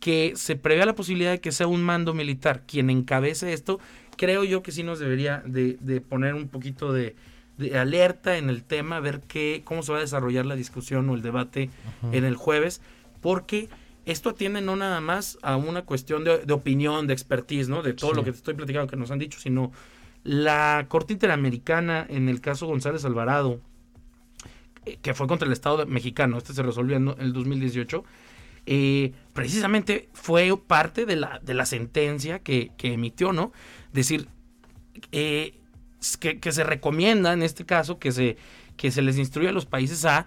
que 0.00 0.32
se 0.36 0.56
prevea 0.56 0.86
la 0.86 0.94
posibilidad 0.94 1.30
de 1.30 1.40
que 1.40 1.52
sea 1.52 1.66
un 1.66 1.82
mando 1.82 2.12
militar 2.12 2.64
quien 2.66 2.90
encabece 2.90 3.52
esto, 3.52 3.80
creo 4.16 4.44
yo 4.44 4.62
que 4.62 4.72
sí 4.72 4.82
nos 4.82 4.98
debería 4.98 5.42
de, 5.46 6.02
poner 6.06 6.34
un 6.34 6.48
poquito 6.48 6.92
de, 6.92 7.16
alerta 7.74 8.36
en 8.36 8.50
el 8.50 8.64
tema, 8.64 9.00
ver 9.00 9.20
qué, 9.26 9.62
cómo 9.64 9.82
se 9.82 9.92
va 9.92 9.98
a 9.98 10.02
desarrollar 10.02 10.44
la 10.44 10.56
discusión 10.56 11.08
o 11.08 11.14
el 11.14 11.22
debate 11.22 11.70
en 12.12 12.24
el 12.24 12.36
jueves, 12.36 12.82
porque 13.20 13.68
esto 14.06 14.30
atiende 14.30 14.60
no 14.60 14.76
nada 14.76 15.00
más 15.00 15.38
a 15.42 15.56
una 15.56 15.82
cuestión 15.82 16.24
de, 16.24 16.52
opinión, 16.52 17.06
de 17.06 17.14
expertise, 17.14 17.68
¿no? 17.68 17.82
De 17.82 17.94
todo 17.94 18.12
lo 18.12 18.24
que 18.24 18.32
te 18.32 18.36
estoy 18.36 18.54
platicando 18.54 18.86
que 18.86 18.96
nos 18.96 19.10
han 19.10 19.18
dicho, 19.18 19.40
sino 19.40 19.72
la 20.24 20.86
Corte 20.88 21.12
Interamericana, 21.12 22.06
en 22.08 22.28
el 22.28 22.40
caso 22.40 22.66
González 22.66 23.04
Alvarado, 23.04 23.60
eh, 24.86 24.98
que 25.00 25.14
fue 25.14 25.26
contra 25.26 25.46
el 25.46 25.52
Estado 25.52 25.86
mexicano, 25.86 26.38
este 26.38 26.54
se 26.54 26.62
resolvió 26.62 26.96
en 26.96 27.14
el 27.18 27.32
2018, 27.34 28.04
eh, 28.66 29.12
precisamente 29.34 30.08
fue 30.14 30.50
parte 30.58 31.04
de 31.04 31.16
la, 31.16 31.40
de 31.40 31.52
la 31.52 31.66
sentencia 31.66 32.38
que, 32.38 32.72
emitió, 32.82 33.34
¿no? 33.34 33.52
Decir, 33.92 34.28
eh, 35.12 35.60
que, 36.18 36.52
se 36.52 36.64
recomienda 36.64 37.34
en 37.34 37.42
este 37.42 37.66
caso 37.66 37.98
que 37.98 38.10
se, 38.10 38.38
que 38.78 38.90
se 38.90 39.02
les 39.02 39.18
instruya 39.18 39.50
a 39.50 39.52
los 39.52 39.66
países 39.66 40.04
a 40.06 40.26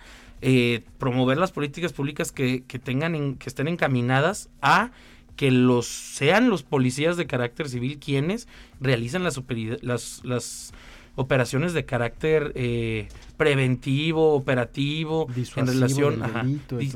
promover 1.00 1.40
las 1.40 1.52
políticas 1.52 1.94
públicas 1.94 2.32
que, 2.32 2.62
tengan 2.84 3.36
que 3.36 3.50
estén 3.50 3.68
encaminadas 3.68 4.50
a 4.62 4.92
que 5.38 5.52
los 5.52 5.86
sean 5.86 6.50
los 6.50 6.64
policías 6.64 7.16
de 7.16 7.28
carácter 7.28 7.70
civil 7.70 8.00
quienes 8.00 8.50
realizan 8.82 9.24
las, 9.24 9.40
las, 9.82 10.22
las 10.26 10.74
operaciones 11.16 11.74
de 11.74 11.86
carácter 11.86 12.52
eh, 12.56 13.08
preventivo, 13.38 14.34
operativo, 14.34 15.28
en 15.56 15.68
relación 15.68 16.24
ajá, 16.24 16.46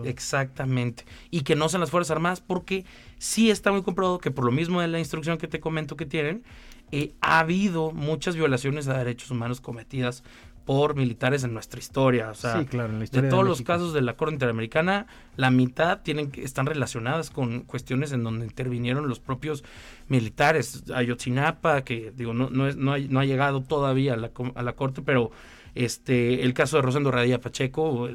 exactamente. 0.03 1.05
Y 1.29 1.41
que 1.41 1.55
no 1.55 1.69
sean 1.69 1.81
las 1.81 1.91
fuerzas 1.91 2.11
armadas 2.11 2.41
porque 2.41 2.83
sí 3.19 3.49
está 3.49 3.71
muy 3.71 3.83
comprobado 3.83 4.19
que 4.19 4.31
por 4.31 4.43
lo 4.43 4.51
mismo 4.51 4.81
de 4.81 4.87
la 4.87 4.99
instrucción 4.99 5.37
que 5.37 5.47
te 5.47 5.59
comento 5.59 5.95
que 5.95 6.05
tienen 6.05 6.43
eh, 6.91 7.13
ha 7.21 7.39
habido 7.39 7.91
muchas 7.91 8.35
violaciones 8.35 8.87
a 8.87 8.97
derechos 8.97 9.31
humanos 9.31 9.61
cometidas 9.61 10.23
por 10.65 10.95
militares 10.95 11.43
en 11.43 11.53
nuestra 11.53 11.79
historia. 11.79 12.29
O 12.29 12.35
sea, 12.35 12.63
de 12.63 13.23
todos 13.29 13.45
los 13.45 13.61
casos 13.61 13.93
de 13.93 14.01
la 14.01 14.13
Corte 14.13 14.33
Interamericana, 14.33 15.07
la 15.35 15.51
mitad 15.51 16.01
tienen 16.01 16.31
están 16.35 16.65
relacionadas 16.65 17.29
con 17.29 17.61
cuestiones 17.61 18.11
en 18.11 18.23
donde 18.23 18.45
intervinieron 18.45 19.07
los 19.07 19.19
propios 19.19 19.63
militares. 20.07 20.83
Ayotzinapa, 20.93 21.81
que 21.83 22.11
digo, 22.15 22.33
no, 22.33 22.49
no, 22.49 22.67
es, 22.67 22.75
no, 22.77 22.93
ha, 22.93 23.25
llegado 23.25 23.61
todavía 23.61 24.13
a 24.13 24.17
la, 24.17 24.31
a 24.55 24.63
la 24.63 24.73
Corte, 24.73 25.01
pero 25.01 25.31
este 25.73 26.43
el 26.43 26.53
caso 26.53 26.77
de 26.77 26.83
Rosendo 26.83 27.11
Radilla 27.11 27.39
Pacheco, 27.39 28.07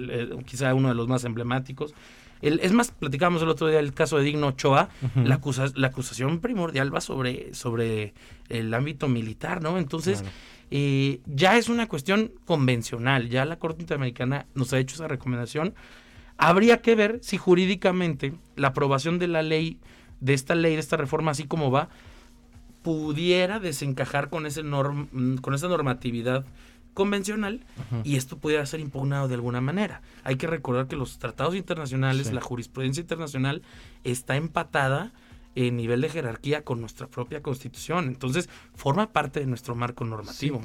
quizá 0.44 0.72
uno 0.74 0.88
de 0.88 0.94
los 0.94 1.08
más 1.08 1.24
emblemáticos. 1.24 1.94
El, 2.42 2.60
es 2.60 2.72
más, 2.72 2.90
platicamos 2.90 3.42
el 3.42 3.48
otro 3.48 3.66
día 3.66 3.80
el 3.80 3.94
caso 3.94 4.18
de 4.18 4.24
Digno 4.24 4.48
Ochoa, 4.48 4.90
la, 5.14 5.40
la 5.74 5.86
acusación 5.86 6.40
primordial 6.40 6.94
va 6.94 7.00
sobre, 7.00 7.54
sobre 7.54 8.12
el 8.50 8.72
ámbito 8.74 9.08
militar, 9.08 9.62
¿no? 9.62 9.78
Entonces, 9.78 10.22
eh, 10.70 11.20
ya 11.26 11.56
es 11.56 11.68
una 11.68 11.88
cuestión 11.88 12.32
convencional, 12.44 13.28
ya 13.28 13.44
la 13.44 13.58
Corte 13.58 13.82
Interamericana 13.82 14.46
nos 14.54 14.72
ha 14.72 14.78
hecho 14.78 14.96
esa 14.96 15.08
recomendación. 15.08 15.74
Habría 16.38 16.82
que 16.82 16.94
ver 16.94 17.20
si 17.22 17.38
jurídicamente 17.38 18.34
la 18.56 18.68
aprobación 18.68 19.18
de 19.18 19.28
la 19.28 19.42
ley, 19.42 19.78
de 20.20 20.34
esta 20.34 20.54
ley, 20.54 20.74
de 20.74 20.80
esta 20.80 20.96
reforma, 20.96 21.30
así 21.30 21.44
como 21.44 21.70
va, 21.70 21.88
pudiera 22.82 23.58
desencajar 23.58 24.28
con, 24.28 24.46
ese 24.46 24.62
norm, 24.62 25.38
con 25.38 25.54
esa 25.54 25.68
normatividad 25.68 26.44
convencional 26.94 27.60
y 28.04 28.16
esto 28.16 28.38
pudiera 28.38 28.64
ser 28.64 28.80
impugnado 28.80 29.28
de 29.28 29.34
alguna 29.34 29.60
manera. 29.60 30.02
Hay 30.24 30.36
que 30.36 30.46
recordar 30.46 30.88
que 30.88 30.96
los 30.96 31.18
tratados 31.18 31.54
internacionales, 31.54 32.32
la 32.32 32.40
jurisprudencia 32.40 33.02
internacional 33.02 33.62
está 34.02 34.36
empatada 34.36 35.12
en 35.56 35.76
nivel 35.76 36.02
de 36.02 36.10
jerarquía 36.10 36.62
con 36.62 36.80
nuestra 36.80 37.08
propia 37.08 37.42
constitución. 37.42 38.06
Entonces, 38.06 38.48
forma 38.74 39.10
parte 39.12 39.40
de 39.40 39.46
nuestro 39.46 39.74
marco 39.74 40.04
normativo. 40.04 40.60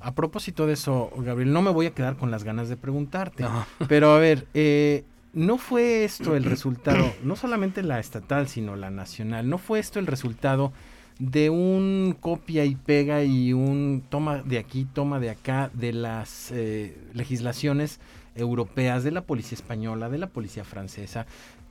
A 0.00 0.14
propósito 0.14 0.66
de 0.66 0.74
eso, 0.74 1.10
Gabriel, 1.16 1.52
no 1.52 1.62
me 1.62 1.70
voy 1.70 1.86
a 1.86 1.94
quedar 1.94 2.16
con 2.16 2.30
las 2.30 2.44
ganas 2.44 2.68
de 2.68 2.76
preguntarte, 2.76 3.46
pero 3.88 4.12
a 4.12 4.18
ver, 4.18 4.46
eh, 4.52 5.04
¿no 5.32 5.56
fue 5.56 6.04
esto 6.04 6.34
el 6.34 6.44
resultado, 6.44 7.14
no 7.22 7.36
solamente 7.36 7.82
la 7.82 8.00
estatal, 8.00 8.48
sino 8.48 8.76
la 8.76 8.90
nacional, 8.90 9.48
no 9.48 9.58
fue 9.58 9.78
esto 9.78 10.00
el 10.00 10.06
resultado 10.06 10.72
de 11.20 11.48
un 11.48 12.16
copia 12.18 12.64
y 12.64 12.74
pega 12.74 13.22
y 13.22 13.52
un 13.52 14.02
toma 14.08 14.42
de 14.42 14.58
aquí, 14.58 14.84
toma 14.84 15.20
de 15.20 15.30
acá 15.30 15.70
de 15.72 15.92
las 15.92 16.50
eh, 16.50 16.98
legislaciones 17.12 18.00
europeas, 18.34 19.04
de 19.04 19.12
la 19.12 19.22
policía 19.22 19.56
española, 19.56 20.08
de 20.08 20.18
la 20.18 20.26
policía 20.26 20.64
francesa, 20.64 21.26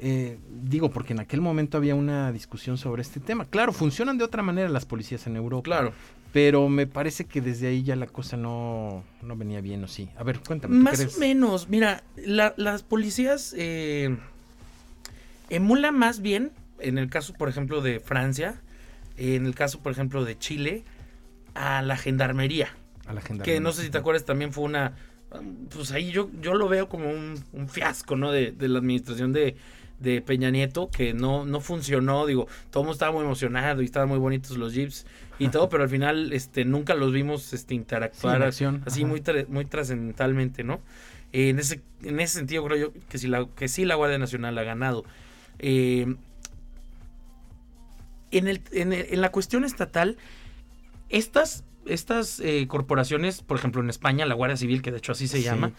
eh, 0.06 0.38
digo, 0.50 0.92
porque 0.92 1.14
en 1.14 1.22
aquel 1.22 1.40
momento 1.40 1.78
había 1.78 1.96
una 1.96 2.34
discusión 2.34 2.78
sobre 2.78 3.02
este 3.02 3.22
tema. 3.22 3.46
Claro, 3.46 3.72
funcionan 3.72 4.18
de 4.18 4.26
otra 4.26 4.44
manera 4.44 4.68
las 4.68 4.86
policías 4.86 5.28
en 5.28 5.38
Europa. 5.38 5.64
Claro. 5.64 5.94
Pero 6.34 6.68
me 6.68 6.88
parece 6.88 7.24
que 7.24 7.40
desde 7.40 7.68
ahí 7.68 7.84
ya 7.84 7.96
la 7.96 8.08
cosa 8.08 8.36
no, 8.36 9.06
no 9.22 9.38
venía 9.38 9.62
bien, 9.62 9.82
¿o 9.82 9.88
sí? 9.88 10.10
A 10.18 10.24
ver, 10.24 10.42
cuéntame. 10.42 10.76
Más 10.76 11.16
o 11.16 11.20
menos. 11.22 11.70
Mira, 11.70 12.04
las 12.18 12.84
policías 12.84 13.56
eh, 13.58 14.18
emulan 15.50 15.98
más 15.98 16.22
bien, 16.22 16.52
en 16.80 16.98
el 16.98 17.10
caso, 17.10 17.34
por 17.34 17.48
ejemplo, 17.48 17.80
de 17.80 18.02
Francia, 18.02 18.60
en 19.16 19.46
el 19.46 19.56
caso, 19.56 19.80
por 19.80 19.94
ejemplo, 19.94 20.26
de 20.26 20.38
Chile, 20.38 20.84
a 21.54 21.82
la 21.82 21.96
gendarmería. 21.96 22.76
A 23.06 23.14
la 23.14 23.22
gendarmería. 23.22 23.56
Que 23.56 23.62
no 23.62 23.72
sé 23.72 23.84
si 23.84 23.90
te 23.90 24.00
acuerdas, 24.00 24.26
también 24.26 24.52
fue 24.52 24.66
una... 24.66 24.98
Pues 25.74 25.94
ahí 25.94 26.12
yo, 26.12 26.30
yo 26.42 26.56
lo 26.56 26.68
veo 26.68 26.90
como 26.90 27.10
un, 27.10 27.70
fiasco, 27.70 28.18
¿no? 28.18 28.34
de 28.34 28.54
la 28.60 28.80
administración 28.80 29.32
de, 29.34 29.56
de 30.04 30.22
Peña 30.22 30.52
Nieto 30.52 30.90
que 30.90 31.14
no, 31.14 31.46
no 31.46 31.60
funcionó, 31.62 32.26
digo, 32.26 32.48
todo 32.70 32.82
el 32.82 32.86
mundo 32.86 32.94
estaba 32.94 33.12
muy 33.12 33.24
emocionado 33.24 33.82
y 33.82 33.86
estaban 33.86 34.10
muy 34.10 34.20
bonitos 34.20 34.58
los 34.58 34.74
jeeps 34.74 35.06
y 35.40 35.48
todo, 35.50 35.70
pero 35.70 35.84
al 35.84 35.90
final 35.90 36.32
este 36.34 36.66
nunca 36.66 36.94
los 36.94 37.12
vimos 37.12 37.54
este 37.54 37.74
interactuar 37.74 38.44
así 38.44 39.06
muy 39.06 39.24
muy 39.48 39.66
trascendentalmente, 39.66 40.64
¿no? 40.64 40.82
en 41.34 41.60
ese 41.60 41.82
en 42.04 42.20
ese 42.20 42.36
sentido 42.36 42.64
creo 42.64 42.78
yo 42.78 42.94
que 43.10 43.18
sí 43.18 43.28
la 43.28 43.48
que 43.56 43.68
sí 43.68 43.86
la 43.86 43.96
Guardia 43.96 44.20
Nacional 44.20 44.58
ha 44.58 44.64
ganado. 44.64 45.04
Eh, 45.60 46.16
en, 48.32 48.48
el, 48.48 48.62
en, 48.72 48.94
en 48.94 49.22
la 49.22 49.32
cuestión 49.32 49.64
estatal, 49.64 50.18
estas 51.10 51.64
estas 51.86 52.40
eh, 52.40 52.66
corporaciones, 52.68 53.42
por 53.42 53.58
ejemplo 53.58 53.82
en 53.82 53.90
España, 53.90 54.26
la 54.26 54.36
Guardia 54.36 54.58
Civil, 54.58 54.82
que 54.82 54.92
de 54.92 54.98
hecho 54.98 55.12
así 55.12 55.28
se 55.28 55.42
llama, 55.42 55.72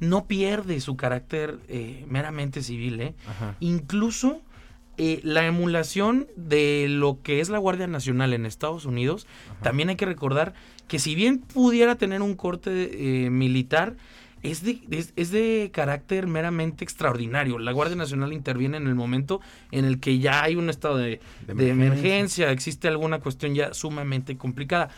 no 0.00 0.26
pierde 0.26 0.80
su 0.80 0.96
carácter 0.96 1.58
eh, 1.68 2.04
meramente 2.08 2.62
civil. 2.62 3.00
¿eh? 3.00 3.14
Incluso 3.60 4.40
eh, 4.98 5.20
la 5.22 5.46
emulación 5.46 6.26
de 6.36 6.86
lo 6.88 7.22
que 7.22 7.40
es 7.40 7.48
la 7.48 7.58
Guardia 7.58 7.86
Nacional 7.86 8.32
en 8.34 8.46
Estados 8.46 8.84
Unidos, 8.84 9.26
también 9.62 9.88
hay 9.88 9.96
que 9.96 10.06
recordar 10.06 10.54
que 10.88 10.98
si 10.98 11.14
bien 11.14 11.38
pudiera 11.38 11.96
tener 11.96 12.22
un 12.22 12.34
corte 12.34 13.28
militar, 13.30 13.96
es 14.42 14.64
de, 14.64 14.80
es, 15.16 15.30
de 15.30 15.70
carácter 15.72 16.26
meramente 16.26 16.84
extraordinario. 16.84 17.58
La 17.58 17.72
Guardia 17.72 17.96
Nacional 17.96 18.32
interviene 18.32 18.76
en 18.76 18.86
el 18.86 18.94
momento 18.94 19.40
en 19.70 19.84
el 19.84 20.00
que 20.00 20.18
ya 20.18 20.42
hay 20.42 20.56
un 20.56 20.68
estado 20.68 20.98
de, 20.98 21.20
emergencia. 21.46 22.50
existe 22.50 22.88
alguna 22.88 23.20
cuestión 23.20 23.54
ya 23.54 23.72
sumamente 23.72 24.36
complicada. 24.36 24.90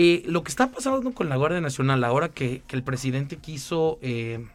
Eh, 0.00 0.22
lo 0.26 0.44
que 0.44 0.50
está 0.50 0.70
pasando 0.70 1.10
con 1.10 1.28
la 1.28 1.34
Guardia 1.34 1.60
Nacional 1.60 2.04
ahora 2.04 2.28
que, 2.28 2.62
el 2.68 2.82
presidente 2.84 3.36
quiso... 3.36 3.98
Eh, 4.00 4.46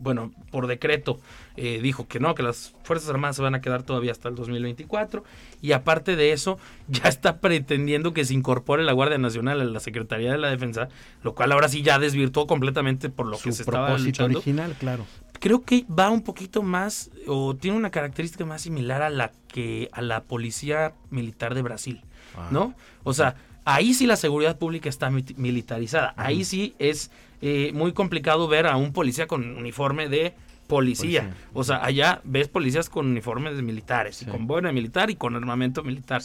bueno, 0.00 0.32
por 0.50 0.68
decreto 0.68 1.18
eh, 1.56 1.80
dijo 1.80 2.06
que 2.06 2.20
no, 2.20 2.34
que 2.36 2.42
las 2.44 2.72
Fuerzas 2.82 3.10
Armadas 3.10 3.36
se 3.36 3.42
van 3.42 3.56
a 3.56 3.60
quedar 3.60 3.82
todavía 3.84 4.12
hasta 4.12 4.28
el 4.28 4.36
2024 4.36 5.22
y 5.60 5.72
aparte 5.72 6.14
de 6.14 6.32
eso 6.32 6.58
ya 6.88 7.08
está 7.08 7.38
pretendiendo 7.38 8.12
que 8.12 8.24
se 8.24 8.34
incorpore 8.34 8.82
la 8.82 8.92
Guardia 8.92 9.18
Nacional 9.18 9.60
a 9.60 9.64
la 9.64 9.78
Secretaría 9.78 10.32
de 10.32 10.38
la 10.38 10.50
Defensa, 10.50 10.88
lo 11.22 11.36
cual 11.36 11.52
ahora 11.52 11.68
sí 11.68 11.82
ya 11.82 12.00
desvirtuó 12.00 12.48
completamente 12.48 13.10
por 13.10 13.26
lo 13.26 13.38
que 13.38 13.52
se 13.52 13.62
estaba 13.62 13.96
luchando. 13.96 14.38
original, 14.38 14.74
claro. 14.78 15.06
Creo 15.38 15.62
que 15.62 15.84
va 15.86 16.10
un 16.10 16.22
poquito 16.22 16.64
más 16.64 17.10
o 17.28 17.54
tiene 17.54 17.76
una 17.76 17.90
característica 17.90 18.44
más 18.44 18.62
similar 18.62 19.02
a 19.02 19.10
la 19.10 19.30
que 19.46 19.88
a 19.92 20.02
la 20.02 20.24
Policía 20.24 20.94
Militar 21.10 21.54
de 21.54 21.62
Brasil, 21.62 22.02
ah. 22.36 22.48
¿no? 22.50 22.74
O 23.04 23.14
sea, 23.14 23.36
ahí 23.68 23.92
sí 23.92 24.06
la 24.06 24.16
seguridad 24.16 24.56
pública 24.56 24.88
está 24.88 25.10
militarizada, 25.10 26.14
ahí 26.16 26.44
sí 26.44 26.74
es 26.78 27.10
eh, 27.42 27.70
muy 27.74 27.92
complicado 27.92 28.48
ver 28.48 28.66
a 28.66 28.76
un 28.76 28.94
policía 28.94 29.26
con 29.26 29.58
uniforme 29.58 30.08
de 30.08 30.32
policía. 30.66 31.34
O 31.52 31.62
sea, 31.64 31.84
allá 31.84 32.22
ves 32.24 32.48
policías 32.48 32.88
con 32.88 33.06
uniformes 33.06 33.56
de 33.56 33.62
militares, 33.62 34.22
y 34.22 34.24
con 34.24 34.46
boina 34.46 34.72
militar 34.72 35.10
y 35.10 35.16
con 35.16 35.36
armamento 35.36 35.84
militar. 35.84 36.22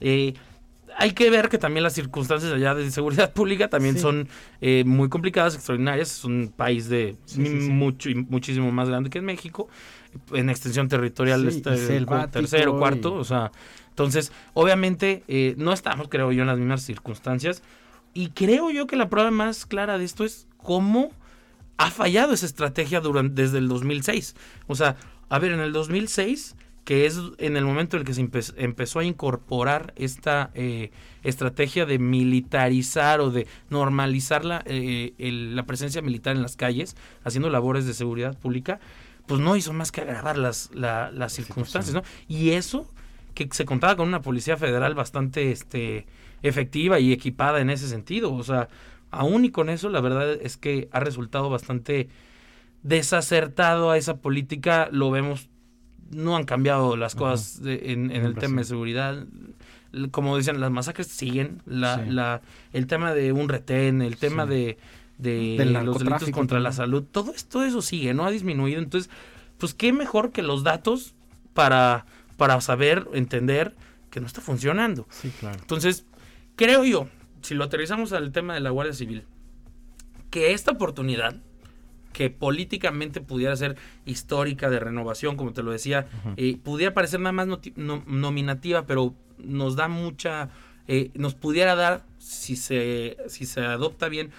Eh, 0.00 0.34
hay 0.98 1.12
que 1.12 1.30
ver 1.30 1.48
que 1.48 1.56
también 1.56 1.82
las 1.82 1.94
circunstancias 1.94 2.52
allá 2.52 2.74
de 2.74 2.90
seguridad 2.90 3.32
pública 3.32 3.68
también 3.68 3.98
son 3.98 4.28
eh, 4.60 4.84
muy 4.84 5.08
complicadas, 5.08 5.54
extraordinarias. 5.54 6.18
Es 6.18 6.24
un 6.24 6.52
país 6.54 6.90
de 6.90 7.16
mucho 7.38 8.10
muchísimo 8.28 8.70
más 8.70 8.90
grande 8.90 9.08
que 9.08 9.18
en 9.18 9.24
México. 9.24 9.68
En 10.34 10.50
extensión 10.50 10.88
territorial 10.88 11.48
está 11.48 11.74
tercero, 12.30 12.76
cuarto. 12.76 13.14
O 13.14 13.24
sea, 13.24 13.50
entonces, 13.92 14.32
obviamente, 14.54 15.22
no 15.58 15.72
estamos, 15.72 16.08
creo 16.08 16.32
yo, 16.32 16.40
en 16.40 16.48
las 16.48 16.58
mismas 16.58 16.82
circunstancias. 16.82 17.62
Y 18.14 18.28
creo 18.28 18.70
yo 18.70 18.86
que 18.86 18.96
la 18.96 19.10
prueba 19.10 19.30
más 19.30 19.66
clara 19.66 19.98
de 19.98 20.04
esto 20.04 20.24
es 20.24 20.46
cómo 20.56 21.10
ha 21.76 21.90
fallado 21.90 22.32
esa 22.32 22.46
estrategia 22.46 23.00
durante, 23.00 23.42
desde 23.42 23.58
el 23.58 23.68
2006. 23.68 24.34
O 24.66 24.74
sea, 24.74 24.96
a 25.28 25.38
ver, 25.38 25.52
en 25.52 25.60
el 25.60 25.72
2006, 25.72 26.56
que 26.84 27.06
es 27.06 27.18
en 27.38 27.56
el 27.56 27.64
momento 27.64 27.96
en 27.96 28.00
el 28.00 28.06
que 28.06 28.14
se 28.14 28.28
empezó 28.56 28.98
a 28.98 29.04
incorporar 29.04 29.92
esta 29.96 30.50
eh, 30.54 30.90
estrategia 31.22 31.86
de 31.86 31.98
militarizar 31.98 33.20
o 33.20 33.30
de 33.30 33.46
normalizar 33.70 34.44
la, 34.44 34.62
eh, 34.66 35.12
la 35.18 35.64
presencia 35.64 36.02
militar 36.02 36.36
en 36.36 36.42
las 36.42 36.56
calles, 36.56 36.96
haciendo 37.24 37.50
labores 37.50 37.86
de 37.86 37.94
seguridad 37.94 38.36
pública, 38.38 38.80
pues 39.26 39.40
no 39.40 39.56
hizo 39.56 39.72
más 39.72 39.92
que 39.92 40.00
agravar 40.00 40.36
las, 40.36 40.70
las 40.74 41.32
circunstancias, 41.32 41.94
¿no? 41.94 42.02
Y 42.26 42.50
eso, 42.50 42.88
que 43.48 43.56
se 43.56 43.64
contaba 43.64 43.96
con 43.96 44.08
una 44.08 44.22
policía 44.22 44.56
federal 44.56 44.94
bastante 44.94 45.52
este, 45.52 46.06
efectiva 46.42 46.98
y 47.00 47.12
equipada 47.12 47.60
en 47.60 47.70
ese 47.70 47.88
sentido, 47.88 48.32
o 48.32 48.42
sea, 48.42 48.68
aún 49.10 49.44
y 49.44 49.50
con 49.50 49.68
eso, 49.68 49.88
la 49.88 50.00
verdad 50.00 50.32
es 50.32 50.56
que 50.56 50.88
ha 50.90 51.00
resultado 51.00 51.50
bastante 51.50 52.08
desacertado 52.82 53.90
a 53.90 53.98
esa 53.98 54.16
política. 54.16 54.88
Lo 54.90 55.10
vemos, 55.10 55.48
no 56.10 56.36
han 56.36 56.44
cambiado 56.44 56.96
las 56.96 57.14
cosas 57.14 57.60
en, 57.64 58.10
el 58.10 58.34
tema 58.34 58.62
de 58.62 58.64
seguridad. 58.64 59.26
Como 60.10 60.36
decían, 60.36 60.60
las 60.60 60.70
masacres 60.70 61.06
siguen. 61.06 61.62
La, 61.66 61.98
la, 61.98 62.40
el 62.72 62.86
tema 62.86 63.14
de 63.14 63.32
un 63.32 63.48
retén, 63.48 64.02
el 64.02 64.16
tema 64.16 64.46
de, 64.46 64.78
de 65.18 65.64
los 65.84 65.98
delitos 65.98 66.30
contra 66.30 66.58
la 66.58 66.72
salud, 66.72 67.04
todo, 67.04 67.32
esto 67.32 67.62
eso 67.62 67.82
sigue, 67.82 68.14
no 68.14 68.24
ha 68.24 68.30
disminuido. 68.30 68.80
Entonces, 68.80 69.10
pues 69.58 69.74
qué 69.74 69.92
mejor 69.92 70.32
que 70.32 70.42
los 70.42 70.64
datos 70.64 71.14
para, 71.54 72.06
para 72.36 72.60
saber, 72.60 73.08
entender 73.12 73.74
que 74.10 74.20
no 74.20 74.26
está 74.26 74.40
funcionando. 74.40 75.06
Sí, 75.10 75.32
claro. 75.40 75.58
Entonces, 75.60 76.06
creo 76.56 76.84
yo, 76.84 77.08
si 77.40 77.54
lo 77.54 77.64
aterrizamos 77.64 78.12
al 78.12 78.32
tema 78.32 78.54
de 78.54 78.60
la 78.60 78.70
Guardia 78.70 78.94
Civil, 78.94 79.24
que 80.30 80.52
esta 80.52 80.70
oportunidad, 80.70 81.36
que 82.12 82.30
políticamente 82.30 83.20
pudiera 83.20 83.56
ser 83.56 83.76
histórica 84.04 84.70
de 84.70 84.80
renovación, 84.80 85.36
como 85.36 85.52
te 85.52 85.62
lo 85.62 85.72
decía, 85.72 86.06
eh, 86.36 86.58
pudiera 86.62 86.94
parecer 86.94 87.20
nada 87.20 87.32
más 87.32 87.48
nominativa, 87.76 88.86
pero 88.86 89.14
nos 89.38 89.76
da 89.76 89.88
mucha, 89.88 90.50
eh, 90.88 91.10
nos 91.14 91.34
pudiera 91.34 91.74
dar, 91.74 92.04
si 92.18 92.56
se, 92.56 93.16
si 93.28 93.46
se 93.46 93.60
adopta 93.60 94.08
bien, 94.08 94.30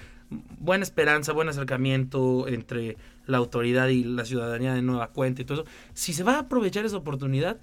buena 0.59 0.83
esperanza, 0.83 1.33
buen 1.33 1.49
acercamiento 1.49 2.47
entre 2.47 2.97
la 3.25 3.37
autoridad 3.37 3.87
y 3.87 4.03
la 4.03 4.25
ciudadanía 4.25 4.73
de 4.73 4.81
nueva 4.81 5.09
cuenta 5.09 5.41
y 5.41 5.45
todo 5.45 5.61
eso. 5.61 5.71
Si 5.93 6.13
se 6.13 6.23
va 6.23 6.35
a 6.35 6.39
aprovechar 6.39 6.85
esa 6.85 6.97
oportunidad, 6.97 7.59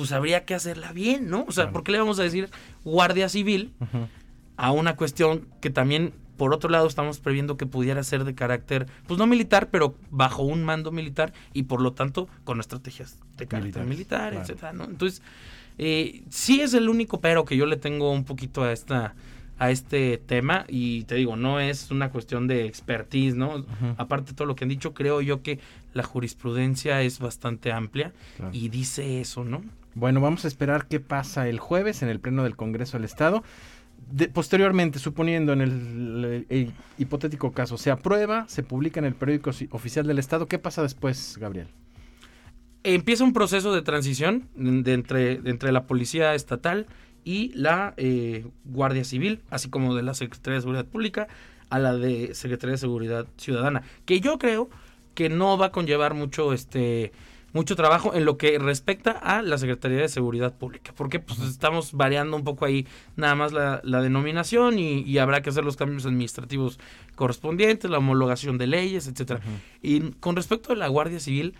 pues 0.00 0.12
habría 0.12 0.46
que 0.46 0.54
hacerla 0.54 0.92
bien, 0.94 1.28
¿no? 1.28 1.44
O 1.46 1.52
sea, 1.52 1.70
¿por 1.72 1.82
qué 1.82 1.92
le 1.92 1.98
vamos 1.98 2.18
a 2.18 2.22
decir 2.22 2.48
Guardia 2.84 3.28
Civil? 3.28 3.74
a 4.56 4.72
una 4.72 4.96
cuestión 4.96 5.46
que 5.60 5.70
también, 5.70 6.12
por 6.36 6.54
otro 6.54 6.68
lado, 6.70 6.86
estamos 6.86 7.18
previendo 7.18 7.56
que 7.56 7.66
pudiera 7.66 8.02
ser 8.02 8.24
de 8.24 8.34
carácter, 8.34 8.86
pues 9.06 9.18
no 9.18 9.26
militar, 9.26 9.68
pero 9.70 9.94
bajo 10.10 10.42
un 10.42 10.64
mando 10.64 10.90
militar 10.90 11.32
y 11.54 11.64
por 11.64 11.80
lo 11.82 11.92
tanto 11.92 12.28
con 12.44 12.60
estrategias 12.60 13.18
de 13.36 13.46
carácter 13.46 13.84
militar, 13.84 14.34
etcétera, 14.34 14.72
¿no? 14.72 14.84
Entonces, 14.84 15.22
eh, 15.78 16.22
sí 16.30 16.60
es 16.60 16.74
el 16.74 16.88
único 16.88 17.20
pero 17.20 17.44
que 17.44 17.56
yo 17.56 17.66
le 17.66 17.76
tengo 17.76 18.10
un 18.10 18.24
poquito 18.24 18.62
a 18.62 18.72
esta 18.72 19.14
a 19.58 19.70
este 19.70 20.16
tema 20.16 20.64
y 20.68 21.04
te 21.04 21.16
digo, 21.16 21.36
no 21.36 21.60
es 21.60 21.90
una 21.90 22.10
cuestión 22.10 22.46
de 22.46 22.64
expertise, 22.64 23.34
¿no? 23.34 23.66
Aparte 23.98 24.30
de 24.30 24.36
todo 24.36 24.46
lo 24.46 24.56
que 24.56 24.64
han 24.64 24.70
dicho, 24.70 24.94
creo 24.94 25.20
yo 25.20 25.42
que 25.42 25.58
la 25.92 26.02
jurisprudencia 26.02 27.02
es 27.02 27.18
bastante 27.18 27.70
amplia 27.70 28.12
y 28.52 28.70
dice 28.70 29.20
eso, 29.20 29.44
¿no? 29.44 29.62
Bueno, 29.94 30.20
vamos 30.20 30.44
a 30.44 30.48
esperar 30.48 30.86
qué 30.86 31.00
pasa 31.00 31.48
el 31.48 31.58
jueves 31.58 32.02
en 32.02 32.08
el 32.08 32.20
Pleno 32.20 32.44
del 32.44 32.56
Congreso 32.56 32.96
del 32.96 33.04
Estado 33.04 33.42
posteriormente, 34.32 34.98
suponiendo 34.98 35.52
en 35.52 35.60
el, 35.60 36.72
hipotético 36.98 37.52
caso, 37.52 37.78
se 37.78 37.90
aprueba, 37.90 38.46
se 38.48 38.62
publica 38.62 39.00
en 39.00 39.06
el 39.06 39.14
periódico 39.14 39.50
oficial 39.70 40.06
del 40.06 40.18
Estado, 40.18 40.46
¿qué 40.46 40.58
pasa 40.58 40.82
después, 40.82 41.36
Gabriel? 41.38 41.68
Empieza 42.82 43.24
un 43.24 43.32
proceso 43.32 43.72
de 43.72 43.82
transición 43.82 44.48
entre, 44.56 45.34
entre 45.44 45.70
la 45.70 45.86
Policía 45.86 46.34
Estatal 46.34 46.86
y 47.24 47.52
la 47.54 47.94
eh, 47.98 48.46
Guardia 48.64 49.04
Civil, 49.04 49.42
así 49.50 49.68
como 49.68 49.94
de 49.94 50.02
la 50.02 50.14
Secretaría 50.14 50.56
de 50.56 50.62
Seguridad 50.62 50.86
Pública 50.86 51.28
a 51.68 51.78
la 51.78 51.94
de 51.94 52.34
Secretaría 52.34 52.72
de 52.72 52.78
Seguridad 52.78 53.26
Ciudadana, 53.36 53.82
que 54.06 54.20
yo 54.20 54.38
creo 54.38 54.70
que 55.14 55.28
no 55.28 55.58
va 55.58 55.66
a 55.66 55.72
conllevar 55.72 56.14
mucho 56.14 56.52
este 56.52 57.12
mucho 57.52 57.76
trabajo 57.76 58.14
en 58.14 58.24
lo 58.24 58.36
que 58.36 58.58
respecta 58.58 59.12
a 59.12 59.42
la 59.42 59.58
Secretaría 59.58 59.98
de 59.98 60.08
Seguridad 60.08 60.54
Pública, 60.54 60.92
porque 60.96 61.20
pues 61.20 61.40
estamos 61.40 61.92
variando 61.92 62.36
un 62.36 62.44
poco 62.44 62.64
ahí 62.64 62.86
nada 63.16 63.34
más 63.34 63.52
la, 63.52 63.80
denominación 63.82 64.78
y, 64.78 65.18
habrá 65.18 65.42
que 65.42 65.50
hacer 65.50 65.64
los 65.64 65.76
cambios 65.76 66.06
administrativos 66.06 66.78
correspondientes, 67.14 67.90
la 67.90 67.98
homologación 67.98 68.58
de 68.58 68.66
leyes, 68.66 69.06
etcétera. 69.06 69.40
Y 69.82 70.12
con 70.12 70.36
respecto 70.36 70.72
a 70.72 70.76
la 70.76 70.88
Guardia 70.88 71.20
Civil, 71.20 71.54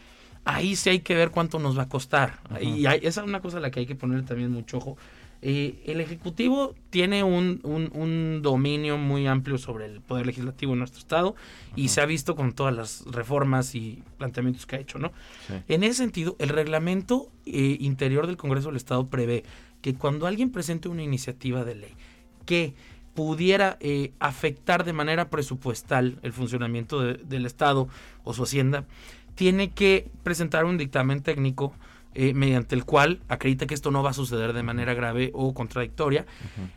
ahí 0.45 0.77
sí 0.77 0.91
hay 0.91 1.01
que 1.01 1.15
ver 1.15 1.31
cuánto 1.31 1.59
nos 1.59 1.79
va 1.79 1.83
a 1.83 1.89
costar. 1.89 2.41
Y 2.61 2.87
esa 2.87 3.21
es 3.21 3.27
una 3.27 3.41
cosa 3.41 3.59
a 3.59 3.61
la 3.61 3.71
que 3.71 3.81
hay 3.81 3.87
que 3.87 3.95
poner 3.95 4.25
también 4.25 4.51
mucho 4.51 4.79
ojo. 4.79 4.97
Eh, 5.43 5.83
el 5.87 6.01
Ejecutivo 6.01 6.75
tiene 6.91 7.25
un, 7.25 7.61
un, 7.63 8.43
dominio 8.43 8.99
muy 8.99 9.27
amplio 9.27 9.57
sobre 9.57 9.87
el 9.87 10.03
Poder 10.03 10.27
Legislativo 10.27 10.75
en 10.75 10.81
nuestro 10.81 10.99
Estado 10.99 11.35
y 11.77 11.89
se 11.89 12.03
ha 12.03 12.07
visto 12.07 12.37
con 12.37 12.53
todas 12.53 12.75
las 12.75 13.05
reformas 13.07 13.75
y 13.75 14.03
planteamientos 14.19 14.67
que 14.67 14.77
ha 14.77 14.81
hecho, 14.81 14.99
¿no? 14.99 15.13
En 15.67 15.83
ese 15.83 15.95
sentido, 15.95 16.37
el 16.39 16.51
reglamento 16.51 17.31
eh, 17.47 17.79
interior 17.81 18.27
del 18.27 18.37
Congreso 18.37 18.69
del 18.69 18.77
Estado 18.77 19.09
prevé 19.09 19.45
que 19.81 19.95
cuando 19.95 20.27
alguien 20.27 20.51
presente 20.51 20.89
una 20.89 21.03
iniciativa 21.03 21.65
de 21.65 21.75
ley 21.75 21.95
que 22.45 22.75
pudiera 23.15 23.79
eh, 23.81 24.13
afectar 24.19 24.85
de 24.85 24.93
manera 24.93 25.31
presupuestal 25.31 26.19
el 26.23 26.33
funcionamiento 26.33 27.01
del 27.01 27.47
Estado 27.47 27.89
o 28.25 28.35
su 28.35 28.43
hacienda, 28.43 28.85
tiene 29.35 29.71
que 29.71 30.11
presentar 30.23 30.65
un 30.65 30.77
dictamen 30.77 31.23
técnico 31.23 31.73
eh, 32.15 32.35
mediante 32.35 32.75
el 32.75 32.85
cual 32.85 33.21
acredita 33.29 33.67
que 33.67 33.75
esto 33.75 33.91
no 33.91 34.03
va 34.03 34.11
a 34.11 34.15
suceder 34.15 34.53
de 34.53 34.63
manera 34.63 34.95
grave 34.95 35.31
o 35.33 35.55
contradictoria. 35.55 36.27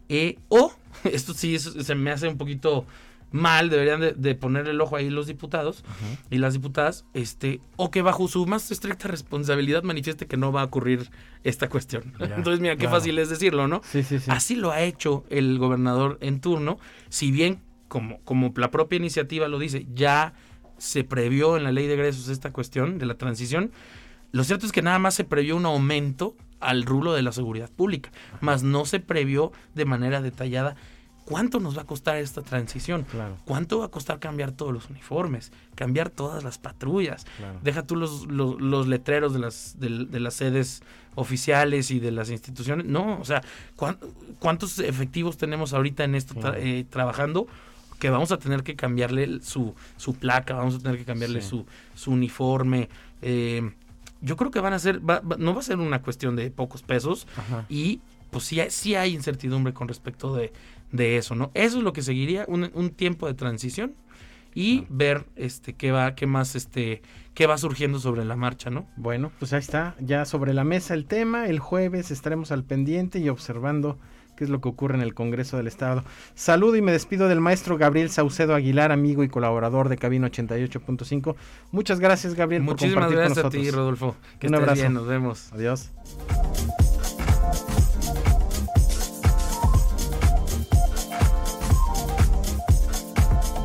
Eh, 0.10 0.38
o, 0.50 0.74
esto 1.04 1.34
sí 1.34 1.58
se 1.60 1.96
me 1.96 2.12
hace 2.12 2.28
un 2.28 2.38
poquito 2.38 2.86
mal, 3.34 3.72
deberían 3.72 4.00
de, 4.15 4.36
poner 4.36 4.67
el 4.67 4.80
ojo 4.80 4.96
ahí 4.96 5.10
los 5.10 5.26
diputados 5.26 5.84
y 6.30 6.38
las 6.38 6.54
diputadas, 6.54 7.04
este, 7.15 7.62
o 7.78 7.89
que 7.89 8.04
bajo 8.04 8.28
su 8.28 8.46
más 8.46 8.69
estricta 8.69 9.08
responsabilidad 9.08 9.82
manifieste 9.82 10.28
que 10.28 10.38
no 10.38 10.52
va 10.52 10.62
a 10.62 10.65
ocurrir 10.65 11.10
esta 11.43 11.67
cuestión. 11.67 12.13
Entonces, 12.19 12.60
mira, 12.60 12.76
qué 12.76 12.88
fácil 12.88 13.17
es 13.17 13.30
decirlo, 13.30 13.67
¿no? 13.67 13.82
Así 14.28 14.56
lo 14.56 14.72
ha 14.72 14.82
hecho 14.82 15.26
el 15.30 15.58
gobernador 15.58 16.19
en 16.22 16.41
turno, 16.41 16.78
si 17.10 17.32
bien, 17.32 17.60
como, 17.88 18.19
como 18.19 18.54
la 18.56 18.69
propia 18.69 18.98
iniciativa 18.98 19.48
lo 19.48 19.58
dice, 19.58 19.88
ya 19.96 20.36
se 20.78 21.04
previó 21.04 21.58
en 21.58 21.63
la 21.63 21.72
ley 21.72 21.88
de 21.88 21.96
egresos 21.96 22.28
esta 22.28 22.54
cuestión 22.54 23.00
de 23.00 23.08
la 23.08 23.15
transición, 23.15 23.72
lo 24.34 24.43
cierto 24.43 24.65
es 24.65 24.72
que 24.74 24.82
nada 24.82 25.00
más 25.00 25.13
se 25.15 25.24
previó 25.24 25.56
un 25.56 25.65
aumento 25.65 26.36
al 26.60 26.84
rulo 26.84 27.13
de 27.13 27.22
la 27.22 27.32
seguridad 27.32 27.69
pública, 27.69 28.12
más 28.41 28.63
no 28.63 28.84
se 28.86 29.00
previó 29.00 29.52
de 29.76 29.86
manera 29.86 30.22
detallada 30.22 30.76
¿cuánto 31.26 31.62
nos 31.62 31.78
va 31.78 31.84
a 31.84 31.86
costar 31.86 32.17
esta 32.17 32.41
transición? 32.41 33.04
Claro. 33.04 33.38
¿Cuánto 33.46 33.80
va 33.80 33.86
a 33.86 33.88
costar 33.88 34.19
cambiar 34.19 34.52
todos 34.52 34.74
los 34.74 34.89
uniformes? 34.89 35.54
Cambiar 35.74 36.10
todas 36.10 36.43
las 36.43 36.58
patrullas. 36.58 37.26
Claro. 37.38 37.60
Deja 37.63 37.84
tú 37.88 37.96
los, 37.96 38.26
los, 38.28 38.60
los 38.60 38.88
letreros 38.89 39.32
de 39.32 39.39
las, 39.39 39.80
de, 39.80 40.06
de 40.06 40.19
las 40.19 40.34
sedes 40.34 40.84
oficiales 41.15 41.91
y 41.91 42.00
de 42.02 42.12
las 42.12 42.30
instituciones. 42.30 42.88
No, 42.88 43.19
o 43.22 43.24
sea, 43.24 43.41
¿cuán- 43.78 43.98
¿cuántos 44.39 44.80
efectivos 44.80 45.38
tenemos 45.38 45.72
ahorita 45.74 46.04
en 46.04 46.15
esto 46.15 46.34
tra- 46.36 46.58
eh, 46.58 46.86
trabajando? 46.89 47.48
Que 48.00 48.10
vamos 48.10 48.34
a 48.34 48.38
tener 48.38 48.63
que 48.63 48.76
cambiarle 48.76 49.39
su, 49.41 49.76
su 49.96 50.15
placa, 50.15 50.56
vamos 50.56 50.76
a 50.76 50.80
tener 50.80 50.98
que 50.98 51.06
cambiarle 51.06 51.41
Sí. 51.41 51.48
su, 51.50 51.65
su 51.96 52.12
uniforme. 52.12 52.89
eh, 53.22 53.72
yo 54.24 54.36
creo 54.38 54.50
que 54.50 54.60
van 54.60 54.74
a 54.74 54.80
ser, 54.80 55.08
va- 55.08 55.20
va- 55.20 55.38
no 55.38 55.54
va 55.54 55.60
a 55.60 55.64
ser 55.64 55.78
una 55.78 56.02
cuestión 56.02 56.36
de 56.36 56.50
pocos 56.50 56.82
pesos 56.82 57.28
Ajá. 57.38 57.66
y 57.70 58.02
pues 58.32 58.46
sí, 58.46 58.60
hay- 58.60 58.72
sí 58.72 58.96
hay 58.96 59.14
incertidumbre 59.14 59.74
con 59.74 59.88
respecto 59.88 60.36
de, 60.36 60.52
de 60.92 61.18
eso, 61.18 61.36
¿no? 61.36 61.52
Eso 61.54 61.78
es 61.78 61.84
lo 61.84 61.94
que 61.94 62.02
seguiría, 62.02 62.46
un, 62.48 62.72
un 62.74 62.90
tiempo 62.90 63.28
de 63.28 63.36
transición 63.36 63.94
y 64.56 64.86
ver 64.90 65.26
este 65.36 65.74
qué 65.74 65.92
va, 65.92 66.16
qué 66.16 66.26
más, 66.28 66.56
este, 66.56 67.02
qué 67.34 67.48
va 67.48 67.58
surgiendo 67.58 68.00
sobre 68.00 68.24
la 68.26 68.36
marcha, 68.36 68.70
¿no? 68.70 68.88
Bueno, 68.98 69.32
pues 69.40 69.52
ahí 69.54 69.60
está, 69.60 69.96
ya 70.00 70.26
sobre 70.26 70.54
la 70.54 70.64
mesa 70.64 70.94
el 70.94 71.06
tema. 71.06 71.48
El 71.48 71.60
jueves 71.60 72.12
estaremos 72.12 72.52
al 72.52 72.64
pendiente 72.64 73.20
y 73.20 73.30
observando 73.30 73.98
qué 74.36 74.43
es 74.43 74.50
lo 74.50 74.62
que 74.62 74.69
ocurre 74.69 74.96
en 74.96 75.02
el 75.02 75.13
Congreso 75.13 75.58
del 75.58 75.67
Estado. 75.67 76.04
Saludo 76.36 76.76
y 76.76 76.82
me 76.82 76.91
despido 76.91 77.28
del 77.28 77.41
maestro 77.41 77.78
Gabriel 77.78 78.10
Saucedo 78.10 78.56
Aguilar, 78.56 78.91
amigo 78.91 79.24
y 79.24 79.30
colaborador 79.30 79.89
de 79.89 79.98
Cabina 79.98 80.28
88.5. 80.30 81.36
Muchas 81.72 82.00
gracias, 82.00 82.36
Gabriel, 82.36 82.63
Muchísimas 82.63 83.06
por 83.06 83.13
compartir 83.13 83.36
gracias 83.36 83.43
con 83.43 83.60
a 83.60 83.63
ti. 83.63 83.72
Rodolfo. 83.72 84.15
Que 84.39 84.48
Un 84.48 84.56
abrazo. 84.56 84.82
bien, 84.82 84.93
nos 84.93 85.08
vemos. 85.08 85.52
Adiós. 85.54 85.91